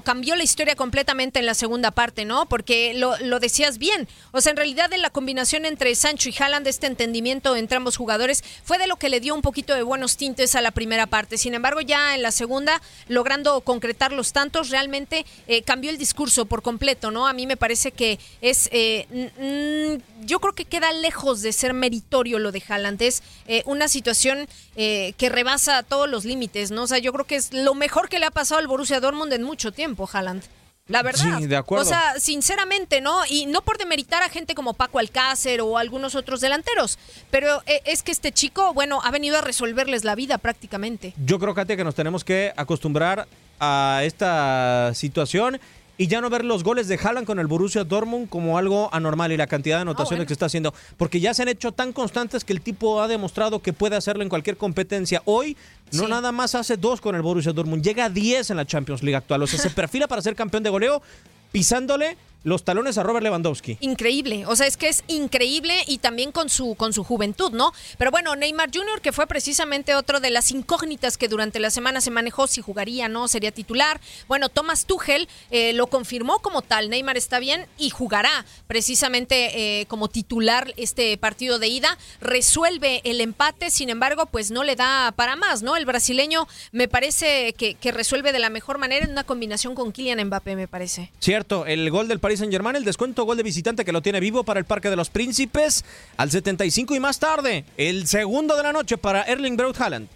cambió 0.06 0.36
la 0.36 0.44
historia 0.44 0.76
completamente 0.76 1.40
en 1.40 1.48
la 1.48 1.56
segunda 1.56 1.90
parte, 1.90 2.24
¿no? 2.24 2.46
Porque 2.46 2.94
lo, 2.94 3.18
lo 3.18 3.40
decías 3.40 3.80
bien. 3.80 4.08
O 4.32 4.40
sea, 4.40 4.52
en 4.52 4.58
realidad 4.58 4.94
en 4.94 5.02
la 5.02 5.10
combinación 5.10 5.66
entre 5.66 5.96
Sancho 5.96 6.30
y 6.30 6.36
Haaland, 6.38 6.68
este 6.68 6.86
entendimiento 6.86 7.56
entre 7.56 7.78
ambos 7.78 7.98
jugadores, 7.98 8.44
fue 8.64 8.78
de 8.78 8.86
lo 8.86 8.98
que 8.98 9.10
le 9.10 9.20
dio 9.20 9.34
un 9.34 9.42
poquito 9.42 9.74
de 9.74 9.82
buenos 9.82 10.16
tintes 10.16 10.54
a 10.54 10.62
la 10.62 10.70
primera 10.70 11.08
parte. 11.08 11.40
Sin 11.40 11.56
embargo, 11.56 11.82
ya 11.82 12.14
en 12.14 12.22
la 12.22 12.32
segunda, 12.32 12.80
logrando 13.08 13.62
concretar 13.62 14.12
los 14.12 14.32
tantos, 14.32 14.70
realmente 14.70 15.26
eh, 15.48 15.64
cambió 15.64 15.90
el 15.90 15.98
discurso 15.98 16.46
por 16.46 16.62
completo, 16.62 17.10
¿no? 17.10 17.28
A 17.28 17.34
mí 17.34 17.48
me 17.48 17.58
parece 17.58 17.92
que 17.92 18.20
es... 18.42 18.70
Eh, 18.72 20.00
yo 20.24 20.40
creo 20.40 20.54
que 20.54 20.66
queda 20.66 20.92
lejos 20.92 21.42
de 21.42 21.52
ser 21.52 21.74
meritorio 21.74 22.38
lo 22.38 22.52
de 22.52 22.62
Haaland. 22.68 23.02
Es 23.02 23.24
eh, 23.48 23.64
una 23.72 23.88
situación 23.88 24.48
eh, 24.76 25.14
que 25.18 25.30
rebasa 25.30 25.84
todos 25.84 26.10
los 26.10 26.26
límites, 26.26 26.72
¿no? 26.72 26.84
O 26.84 26.88
sea, 26.88 27.00
yo 27.00 27.12
creo 27.14 27.26
que 27.26 27.36
es 27.36 27.54
lo 27.54 27.74
mejor 27.74 28.10
que 28.10 28.20
le 28.20 28.26
ha 28.26 28.32
pasado 28.32 28.60
al 28.60 28.68
Borussia 28.68 29.00
Dortmund 29.00 29.34
en 29.34 29.44
mucho 29.44 29.72
tiempo, 29.72 30.10
Haaland. 30.12 30.44
La 30.88 31.04
verdad. 31.04 31.38
Sí, 31.40 31.48
de 31.48 31.56
acuerdo. 31.56 31.86
O 31.86 31.88
sea, 31.88 32.20
sinceramente, 32.20 33.00
¿no? 33.00 33.22
Y 33.30 33.46
no 33.46 33.62
por 33.62 33.78
demeritar 33.78 34.24
a 34.24 34.30
gente 34.30 34.56
como 34.56 34.74
Paco 34.74 35.00
Alcácer 35.00 35.62
o 35.62 35.78
algunos 35.78 36.16
otros 36.16 36.42
delanteros, 36.42 37.00
pero 37.30 37.64
eh, 37.66 37.82
es 37.86 38.04
que 38.04 38.12
este 38.12 38.32
chico, 38.32 38.74
bueno, 38.74 39.00
ha 39.04 39.12
venido 39.12 39.38
a 39.38 39.42
resolverles 39.42 40.04
la 40.04 40.16
vida 40.16 40.38
prácticamente. 40.38 41.14
Yo 41.26 41.40
creo, 41.40 41.54
Katia, 41.54 41.78
que 41.78 41.84
nos 41.84 41.96
tenemos 41.96 42.26
que 42.26 42.52
acostumbrar 42.58 43.28
a 43.60 44.02
esta 44.04 44.92
situación 44.94 45.62
y 46.02 46.08
ya 46.08 46.20
no 46.20 46.32
ver 46.32 46.44
los 46.44 46.64
goles 46.64 46.88
de 46.88 46.96
Haaland 46.96 47.28
con 47.28 47.38
el 47.38 47.46
Borussia 47.46 47.84
Dortmund 47.84 48.28
como 48.28 48.58
algo 48.58 48.90
anormal 48.92 49.32
y 49.34 49.38
la 49.38 49.46
cantidad 49.46 49.76
de 49.76 49.84
anotaciones 49.84 50.26
que 50.26 50.34
está 50.34 50.48
haciendo, 50.48 50.74
porque 50.98 51.20
ya 51.20 51.36
se 51.36 51.44
han 51.44 51.48
hecho 51.48 51.74
tan 51.74 51.94
constantes 51.94 52.44
que 52.44 52.54
el 52.54 52.62
tipo 52.62 53.04
ha 53.04 53.08
demostrado 53.08 53.62
que 53.62 53.72
puede 53.72 53.96
hacerlo 53.96 54.24
en 54.24 54.30
cualquier 54.30 54.58
competencia. 54.58 55.22
Hoy 55.26 55.56
no 55.92 56.08
nada 56.08 56.32
más 56.32 56.56
hace 56.56 56.76
dos 56.76 57.02
con 57.02 57.14
el 57.14 57.22
Borussia 57.22 57.54
Dortmund, 57.54 57.84
llega 57.84 58.06
a 58.06 58.10
10 58.10 58.50
en 58.50 58.58
la 58.58 58.66
Champions 58.66 59.04
League 59.04 59.16
actual, 59.16 59.44
o 59.44 59.46
sea, 59.46 59.60
se 59.60 59.70
perfila 59.76 60.08
para 60.08 60.24
ser 60.24 60.34
campeón 60.36 60.64
de 60.64 60.72
goleo 60.72 61.04
pisándole 61.52 62.18
los 62.44 62.64
talones 62.64 62.98
a 62.98 63.04
Robert 63.04 63.24
Lewandowski. 63.24 63.78
Increíble, 63.82 64.46
o 64.46 64.56
sea, 64.56 64.68
es 64.68 64.78
que 64.78 64.90
es 64.90 65.04
increíble 65.08 65.74
y 65.88 66.00
también 66.00 66.32
con 66.32 66.50
su, 66.50 66.76
con 66.76 66.94
su 66.94 67.04
juventud, 67.04 67.52
¿no? 67.52 67.72
Pero 67.98 68.12
bueno, 68.12 68.36
Neymar 68.36 68.70
Jr., 68.74 69.02
que 69.02 69.12
fue 69.12 69.28
precisamente 69.28 69.96
otro 69.96 70.20
de 70.20 70.32
las 70.32 70.52
incógnitas 70.52 71.18
que 71.18 71.28
durante 71.28 71.60
la 71.60 71.70
semana 71.70 72.02
se 72.02 72.12
manejó, 72.12 72.48
si 72.48 72.62
jugaría, 72.62 73.08
¿no? 73.08 73.28
Sería 73.28 73.52
titular. 73.52 74.02
Bueno, 74.28 74.50
Thomas 74.50 74.86
Tuchel 74.86 75.28
eh, 75.52 75.74
lo 75.74 75.88
confirmó 75.88 76.40
como 76.40 76.62
tal, 76.62 76.90
Neymar 76.90 77.18
está 77.18 77.40
bien 77.40 77.66
y 77.78 77.90
jugará 77.90 78.46
precisamente 78.68 79.82
eh, 79.82 79.86
como 79.86 80.08
titular 80.08 80.74
este 80.78 81.18
partido 81.18 81.60
de 81.60 81.68
ida. 81.68 81.98
Resuelve 82.20 83.02
el 83.04 83.22
empate, 83.22 83.70
sin 83.72 83.90
embargo, 83.90 84.26
pues 84.26 84.52
no 84.52 84.64
le 84.64 84.76
da 84.76 85.12
para 85.16 85.36
más, 85.36 85.62
¿no? 85.62 85.76
El 85.76 85.86
brasileño 85.86 86.48
me 86.72 86.88
parece 86.88 87.54
que, 87.54 87.76
que 87.76 87.92
resuelve 87.92 88.32
de 88.32 88.40
la 88.40 88.50
mejor 88.50 88.78
manera 88.78 89.06
en 89.06 89.12
una 89.12 89.24
combinación 89.24 89.76
con 89.76 89.92
Kylian 89.92 90.26
Mbappé, 90.26 90.56
me 90.56 90.68
parece. 90.68 91.12
Cierto, 91.20 91.66
el 91.66 91.90
gol 91.92 92.08
del 92.08 92.20
Paris 92.32 92.40
Saint 92.40 92.54
Germain, 92.54 92.78
el 92.78 92.86
descuento 92.86 93.26
gol 93.26 93.36
de 93.36 93.44
visitante 93.44 93.84
que 93.84 93.92
lo 93.92 94.02
tiene 94.02 94.22
vivo 94.22 94.46
para 94.46 94.58
el 94.58 94.66
Parque 94.66 94.90
de 94.90 94.96
los 94.96 95.10
Príncipes 95.10 95.84
al 96.16 96.32
75 96.32 96.96
y 96.96 97.00
más 97.02 97.20
tarde, 97.20 97.66
el 97.76 98.08
segundo 98.08 98.56
de 98.56 98.64
la 98.64 98.72
noche 98.72 98.98
para 98.98 99.24
Erling 99.24 99.58
Braut 99.58 99.78
Haaland. 99.82 100.08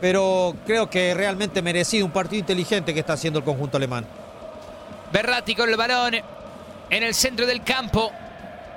Pero 0.00 0.54
creo 0.64 0.88
que 0.88 1.12
realmente 1.12 1.62
merecido 1.62 2.06
un 2.06 2.12
partido 2.12 2.38
inteligente 2.38 2.94
que 2.94 3.00
está 3.00 3.14
haciendo 3.14 3.40
el 3.40 3.44
conjunto 3.44 3.76
alemán. 3.76 4.06
Berratti 5.12 5.56
con 5.56 5.68
el 5.68 5.76
balón 5.76 6.14
en 6.14 7.02
el 7.02 7.12
centro 7.12 7.44
del 7.44 7.64
campo, 7.64 8.12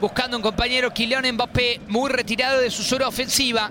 buscando 0.02 0.36
un 0.36 0.42
compañero 0.42 0.92
Kylian 0.92 1.32
Mbappé 1.34 1.82
muy 1.88 2.10
retirado 2.10 2.60
de 2.60 2.72
su 2.72 2.82
zona 2.82 3.10
ofensiva. 3.10 3.70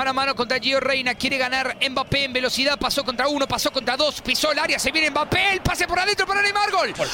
Mano 0.00 0.12
a 0.12 0.14
mano 0.14 0.34
contra 0.34 0.58
Gio 0.58 0.80
Reina. 0.80 1.14
Quiere 1.14 1.36
ganar 1.36 1.76
Mbappé 1.90 2.24
en 2.24 2.32
velocidad. 2.32 2.78
Pasó 2.78 3.04
contra 3.04 3.28
uno, 3.28 3.46
pasó 3.46 3.70
contra 3.70 3.98
dos. 3.98 4.22
Pisó 4.22 4.50
el 4.50 4.58
área. 4.58 4.78
Se 4.78 4.90
viene 4.90 5.10
Mbappé. 5.10 5.52
El 5.52 5.60
pase 5.60 5.86
por 5.86 5.98
adentro 5.98 6.26
para 6.26 6.40
Neymar. 6.40 6.70
Gol. 6.70 6.94
¡Gol! 6.94 7.06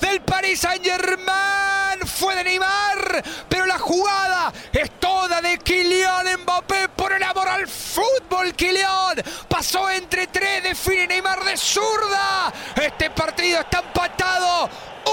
Del 0.00 0.20
Paris 0.22 0.60
Saint-Germain. 0.60 2.00
Fue 2.06 2.34
de 2.34 2.44
Neymar, 2.44 3.22
pero 3.48 3.66
la 3.66 3.78
jugada 3.78 4.52
es 4.72 4.90
toda 4.98 5.40
de 5.40 5.58
Kylian 5.58 6.42
Mbappé 6.42 6.88
por 6.90 7.12
el 7.12 7.22
amor 7.22 7.48
al 7.48 7.68
fútbol. 7.68 8.54
Kylian 8.54 9.22
pasó 9.48 9.88
entre 9.90 10.26
tres, 10.26 10.62
define 10.62 11.06
Neymar 11.08 11.44
de 11.44 11.56
zurda. 11.56 12.52
Este 12.80 13.10
partido 13.10 13.60
está 13.60 13.80
empatado. 13.80 14.68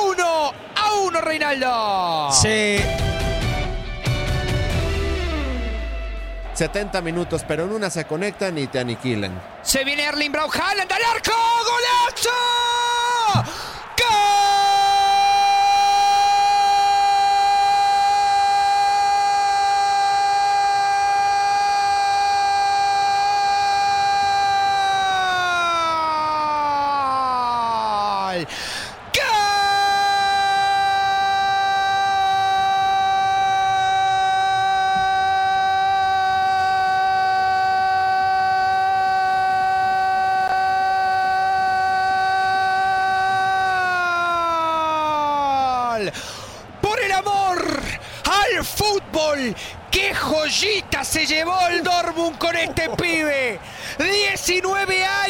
Uno 0.07 0.53
a 0.75 0.93
uno, 0.93 1.21
Reinaldo. 1.21 2.31
Sí. 2.31 2.79
70 6.59 7.01
minutos, 7.01 7.45
pero 7.47 7.63
en 7.63 7.71
una 7.71 7.89
se 7.89 8.03
conectan 8.03 8.57
y 8.57 8.67
te 8.67 8.79
aniquilan. 8.79 9.41
Se 9.61 9.85
viene 9.85 10.03
Erling 10.03 10.31
Braut 10.31 10.53
Haaland 10.53 10.91
al 10.91 11.03
arco. 11.15 11.31
¡Golazo! 11.63 12.29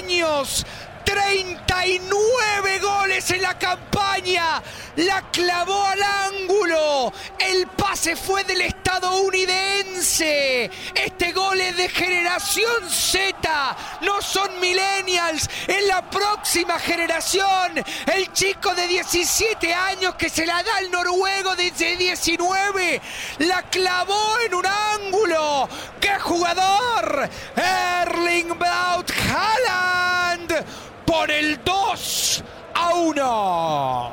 19 0.02 0.24
años. 0.24 0.66
39 1.10 2.80
goles 2.80 3.32
en 3.32 3.42
la 3.42 3.58
campaña. 3.58 4.62
La 4.98 5.24
clavó 5.32 5.84
al 5.86 6.04
ángulo. 6.04 7.12
El 7.40 7.66
pase 7.68 8.16
fue 8.16 8.44
del 8.44 8.62
estadounidense. 8.62 10.70
Este 10.94 11.32
gol 11.32 11.60
es 11.62 11.78
de 11.78 11.90
generación 11.90 12.88
Z. 12.88 13.76
No 14.02 14.22
son 14.22 14.60
millennials. 14.60 15.50
Es 15.66 15.84
la 15.88 16.08
próxima 16.08 16.78
generación. 16.78 17.84
El 18.06 18.32
chico 18.32 18.76
de 18.76 18.88
17 18.88 19.74
años 19.74 20.14
que 20.14 20.30
se 20.30 20.46
la 20.46 20.62
da 20.62 20.78
al 20.78 20.92
noruego 20.92 21.56
de 21.56 21.72
19. 21.72 23.02
La 23.40 23.64
clavó 23.64 24.38
en 24.46 24.54
un 24.54 24.66
ángulo. 24.68 25.68
¡Qué 26.00 26.20
jugador! 26.20 27.28
Erling 27.56 28.60
Braut 28.60 29.10
Haaland 29.10 30.29
por 31.10 31.32
el 31.32 31.60
2 31.66 32.44
a 32.76 32.94
1. 32.94 34.12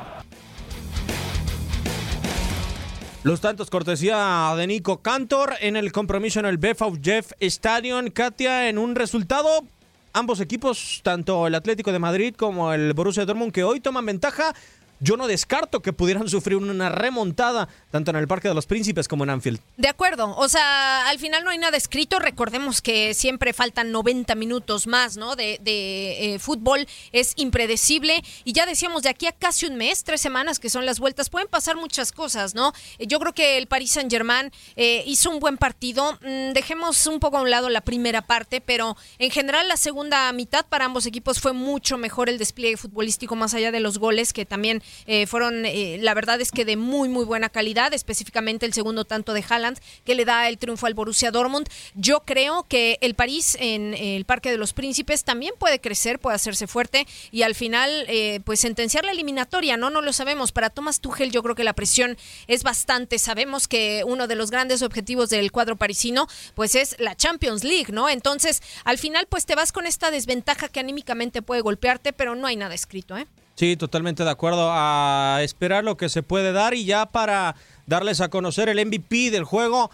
Los 3.21 3.39
tantos 3.39 3.69
cortesía 3.69 4.51
de 4.57 4.65
Nico 4.65 5.03
Cantor 5.03 5.53
en 5.59 5.75
el 5.75 5.91
compromiso 5.91 6.39
en 6.39 6.47
el 6.47 6.57
BFAU 6.57 6.97
Jeff 6.99 7.33
Stadium. 7.39 8.09
Katia, 8.09 8.67
en 8.67 8.79
un 8.79 8.95
resultado, 8.95 9.63
ambos 10.11 10.39
equipos, 10.39 11.01
tanto 11.03 11.45
el 11.45 11.53
Atlético 11.53 11.91
de 11.91 11.99
Madrid 11.99 12.33
como 12.35 12.73
el 12.73 12.93
Borussia 12.93 13.25
Dortmund, 13.25 13.51
que 13.51 13.63
hoy 13.63 13.79
toman 13.79 14.07
ventaja. 14.07 14.55
Yo 14.99 15.17
no 15.17 15.27
descarto 15.27 15.81
que 15.81 15.93
pudieran 15.93 16.29
sufrir 16.29 16.57
una 16.57 16.89
remontada 16.89 17.67
tanto 17.91 18.11
en 18.11 18.17
el 18.17 18.27
Parque 18.27 18.47
de 18.47 18.53
los 18.53 18.65
Príncipes 18.65 19.07
como 19.07 19.23
en 19.23 19.29
Anfield. 19.29 19.59
De 19.77 19.87
acuerdo, 19.87 20.35
o 20.35 20.47
sea, 20.47 21.07
al 21.07 21.19
final 21.19 21.43
no 21.43 21.49
hay 21.49 21.57
nada 21.57 21.77
escrito, 21.77 22.19
recordemos 22.19 22.81
que 22.81 23.13
siempre 23.13 23.53
faltan 23.53 23.91
90 23.91 24.35
minutos 24.35 24.87
más, 24.87 25.17
¿no? 25.17 25.35
De, 25.35 25.59
de 25.61 26.35
eh, 26.35 26.39
fútbol, 26.39 26.87
es 27.11 27.33
impredecible 27.35 28.23
y 28.43 28.53
ya 28.53 28.65
decíamos, 28.65 29.03
de 29.03 29.09
aquí 29.09 29.27
a 29.27 29.31
casi 29.31 29.65
un 29.65 29.75
mes, 29.75 30.03
tres 30.03 30.21
semanas 30.21 30.59
que 30.59 30.69
son 30.69 30.85
las 30.85 30.99
vueltas, 30.99 31.29
pueden 31.29 31.47
pasar 31.47 31.75
muchas 31.75 32.11
cosas, 32.11 32.55
¿no? 32.55 32.73
Yo 32.99 33.19
creo 33.19 33.33
que 33.33 33.57
el 33.57 33.67
Paris 33.67 33.91
Saint 33.91 34.11
Germain 34.11 34.51
eh, 34.75 35.03
hizo 35.05 35.29
un 35.29 35.39
buen 35.39 35.57
partido, 35.57 36.13
mm, 36.21 36.53
dejemos 36.53 37.05
un 37.07 37.19
poco 37.19 37.37
a 37.37 37.41
un 37.41 37.49
lado 37.49 37.69
la 37.69 37.81
primera 37.81 38.21
parte, 38.21 38.61
pero 38.61 38.97
en 39.19 39.31
general 39.31 39.67
la 39.67 39.77
segunda 39.77 40.31
mitad 40.33 40.65
para 40.65 40.85
ambos 40.85 41.05
equipos 41.05 41.39
fue 41.39 41.53
mucho 41.53 41.97
mejor 41.97 42.29
el 42.29 42.37
despliegue 42.37 42.77
futbolístico 42.77 43.35
más 43.35 43.53
allá 43.53 43.71
de 43.71 43.79
los 43.79 43.97
goles 43.99 44.33
que 44.33 44.45
también 44.45 44.81
eh, 45.05 45.27
fueron, 45.27 45.65
eh, 45.65 45.97
la 46.01 46.13
verdad 46.13 46.39
es 46.41 46.51
que 46.51 46.65
de 46.65 46.77
muy, 46.77 47.09
muy 47.09 47.25
buena 47.25 47.49
calidad, 47.49 47.93
específicamente 47.93 48.65
el 48.65 48.73
segundo 48.73 49.05
tanto 49.05 49.33
de 49.33 49.43
Haaland, 49.47 49.79
que 50.05 50.15
le 50.15 50.25
da 50.25 50.47
el 50.47 50.57
triunfo 50.57 50.85
al 50.85 50.93
Borussia 50.93 51.31
Dortmund. 51.31 51.69
Yo 51.95 52.21
creo 52.21 52.65
que 52.67 52.97
el 53.01 53.15
París 53.15 53.57
en 53.59 53.93
el 53.93 54.25
Parque 54.25 54.51
de 54.51 54.57
los 54.57 54.73
Príncipes 54.73 55.23
también 55.23 55.53
puede 55.59 55.79
crecer, 55.79 56.19
puede 56.19 56.35
hacerse 56.35 56.67
fuerte 56.67 57.07
y 57.31 57.43
al 57.43 57.55
final, 57.55 58.05
eh, 58.07 58.39
pues 58.45 58.59
sentenciar 58.59 59.05
la 59.05 59.11
eliminatoria, 59.11 59.77
¿no? 59.77 59.89
No 59.89 60.01
lo 60.01 60.13
sabemos. 60.13 60.51
Para 60.51 60.69
Thomas 60.69 60.99
Tuchel 60.99 61.31
yo 61.31 61.43
creo 61.43 61.55
que 61.55 61.63
la 61.63 61.73
presión 61.73 62.17
es 62.47 62.63
bastante. 62.63 63.19
Sabemos 63.19 63.67
que 63.67 64.03
uno 64.05 64.27
de 64.27 64.35
los 64.35 64.51
grandes 64.51 64.81
objetivos 64.81 65.29
del 65.29 65.51
cuadro 65.51 65.75
parisino, 65.77 66.27
pues 66.55 66.75
es 66.75 66.95
la 66.99 67.15
Champions 67.15 67.63
League, 67.63 67.91
¿no? 67.91 68.09
Entonces, 68.09 68.61
al 68.83 68.97
final, 68.97 69.27
pues 69.27 69.45
te 69.45 69.55
vas 69.55 69.71
con 69.71 69.85
esta 69.85 70.11
desventaja 70.11 70.69
que 70.69 70.79
anímicamente 70.79 71.41
puede 71.41 71.61
golpearte, 71.61 72.13
pero 72.13 72.35
no 72.35 72.47
hay 72.47 72.55
nada 72.55 72.75
escrito, 72.75 73.17
¿eh? 73.17 73.27
Sí, 73.57 73.75
totalmente 73.75 74.23
de 74.23 74.29
acuerdo. 74.29 74.69
A 74.71 75.39
esperar 75.41 75.83
lo 75.83 75.97
que 75.97 76.09
se 76.09 76.21
puede 76.21 76.51
dar 76.51 76.75
y 76.75 76.85
ya 76.85 77.07
para 77.07 77.55
darles 77.87 78.21
a 78.21 78.29
conocer 78.29 78.69
el 78.69 78.85
MVP 78.85 79.31
del 79.31 79.45
juego 79.45 79.89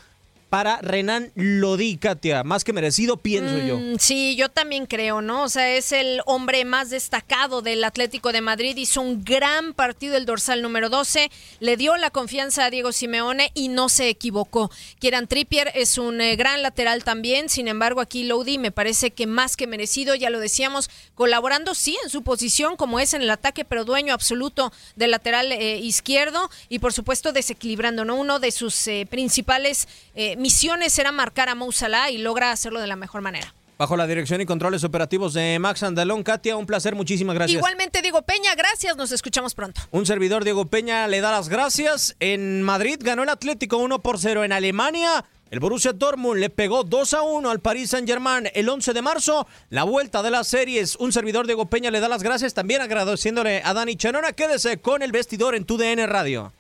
para 0.53 0.77
Renan 0.83 1.31
Lodi, 1.33 1.97
Katia. 1.97 2.43
Más 2.43 2.63
que 2.63 2.73
merecido, 2.73 3.17
pienso 3.17 3.57
yo. 3.57 3.79
Mm, 3.79 3.97
Sí, 3.97 4.35
yo 4.35 4.49
también 4.49 4.85
creo, 4.85 5.19
¿no? 5.19 5.41
O 5.41 5.49
sea, 5.49 5.75
es 5.75 5.91
el 5.91 6.21
hombre 6.27 6.63
más 6.63 6.91
destacado 6.91 7.63
del 7.63 7.83
Atlético 7.83 8.31
de 8.31 8.41
Madrid. 8.41 8.77
Hizo 8.77 9.01
un 9.01 9.23
gran 9.23 9.73
partido 9.73 10.15
el 10.15 10.27
dorsal 10.27 10.61
número 10.61 10.89
12. 10.89 11.31
Le 11.59 11.75
dio 11.75 11.97
la 11.97 12.11
confianza 12.11 12.65
a 12.65 12.69
Diego 12.69 12.91
Simeone 12.91 13.49
y 13.55 13.69
no 13.69 13.89
se 13.89 14.09
equivocó. 14.09 14.69
Kieran 14.99 15.25
Trippier 15.25 15.71
es 15.73 15.97
un 15.97 16.21
eh, 16.21 16.35
gran 16.35 16.61
lateral 16.61 17.03
también. 17.03 17.49
Sin 17.49 17.67
embargo, 17.67 17.99
aquí 17.99 18.23
Lodi 18.23 18.59
me 18.59 18.69
parece 18.69 19.09
que 19.09 19.25
más 19.25 19.57
que 19.57 19.65
merecido, 19.65 20.13
ya 20.13 20.29
lo 20.29 20.39
decíamos, 20.39 20.91
colaborando 21.15 21.73
sí 21.73 21.97
en 22.03 22.11
su 22.11 22.21
posición 22.21 22.75
como 22.75 22.99
es 22.99 23.15
en 23.15 23.23
el 23.23 23.31
ataque, 23.31 23.65
pero 23.65 23.85
dueño 23.85 24.13
absoluto 24.13 24.71
del 24.95 25.09
lateral 25.09 25.51
eh, 25.51 25.79
izquierdo 25.79 26.51
y 26.69 26.77
por 26.77 26.93
supuesto 26.93 27.31
desequilibrando, 27.31 28.05
¿no? 28.05 28.13
Uno 28.17 28.37
de 28.37 28.51
sus 28.51 28.87
eh, 28.87 29.07
principales 29.09 29.87
eh, 30.13 30.35
misiones 30.43 30.99
era 30.99 31.13
marcar 31.13 31.47
a 31.47 31.55
Mo 31.55 31.71
Salah 31.71 32.11
y 32.11 32.17
logra 32.17 32.51
hacerlo 32.51 32.81
de 32.81 32.87
la 32.87 32.97
mejor 32.97 33.21
manera. 33.21 33.53
Bajo 33.77 33.95
la 33.95 34.05
dirección 34.05 34.41
y 34.41 34.45
controles 34.45 34.83
operativos 34.83 35.33
de 35.33 35.57
Max 35.57 35.83
Andalón, 35.83 36.21
Katia, 36.21 36.57
un 36.57 36.65
placer, 36.65 36.95
muchísimas 36.95 37.33
gracias. 37.33 37.57
Igualmente, 37.57 38.01
Diego 38.01 38.21
Peña, 38.23 38.53
gracias, 38.53 38.97
nos 38.97 39.13
escuchamos 39.13 39.55
pronto. 39.55 39.79
Un 39.91 40.05
servidor, 40.05 40.43
Diego 40.43 40.65
Peña, 40.65 41.07
le 41.07 41.21
da 41.21 41.31
las 41.31 41.47
gracias. 41.47 42.17
En 42.19 42.61
Madrid 42.61 42.97
ganó 43.01 43.23
el 43.23 43.29
Atlético 43.29 43.77
1 43.77 43.99
por 43.99 44.19
0. 44.19 44.43
En 44.43 44.51
Alemania, 44.51 45.23
el 45.49 45.61
Borussia 45.61 45.93
Dortmund 45.93 46.41
le 46.41 46.49
pegó 46.49 46.83
2 46.83 47.13
a 47.13 47.21
1 47.21 47.49
al 47.49 47.61
Paris 47.61 47.91
Saint-Germain 47.91 48.49
el 48.53 48.67
11 48.67 48.91
de 48.91 49.01
marzo. 49.01 49.47
La 49.69 49.85
vuelta 49.85 50.21
de 50.21 50.31
las 50.31 50.49
series. 50.49 50.97
Un 50.97 51.13
servidor, 51.13 51.45
Diego 51.45 51.67
Peña, 51.67 51.89
le 51.89 52.01
da 52.01 52.09
las 52.09 52.21
gracias. 52.21 52.53
También 52.53 52.81
agradeciéndole 52.81 53.61
a 53.63 53.73
Dani 53.73 53.95
Chanona. 53.95 54.33
Quédese 54.33 54.81
con 54.81 55.03
el 55.03 55.13
vestidor 55.13 55.55
en 55.55 55.63
tu 55.63 55.77
DN 55.77 56.05
Radio. 56.05 56.51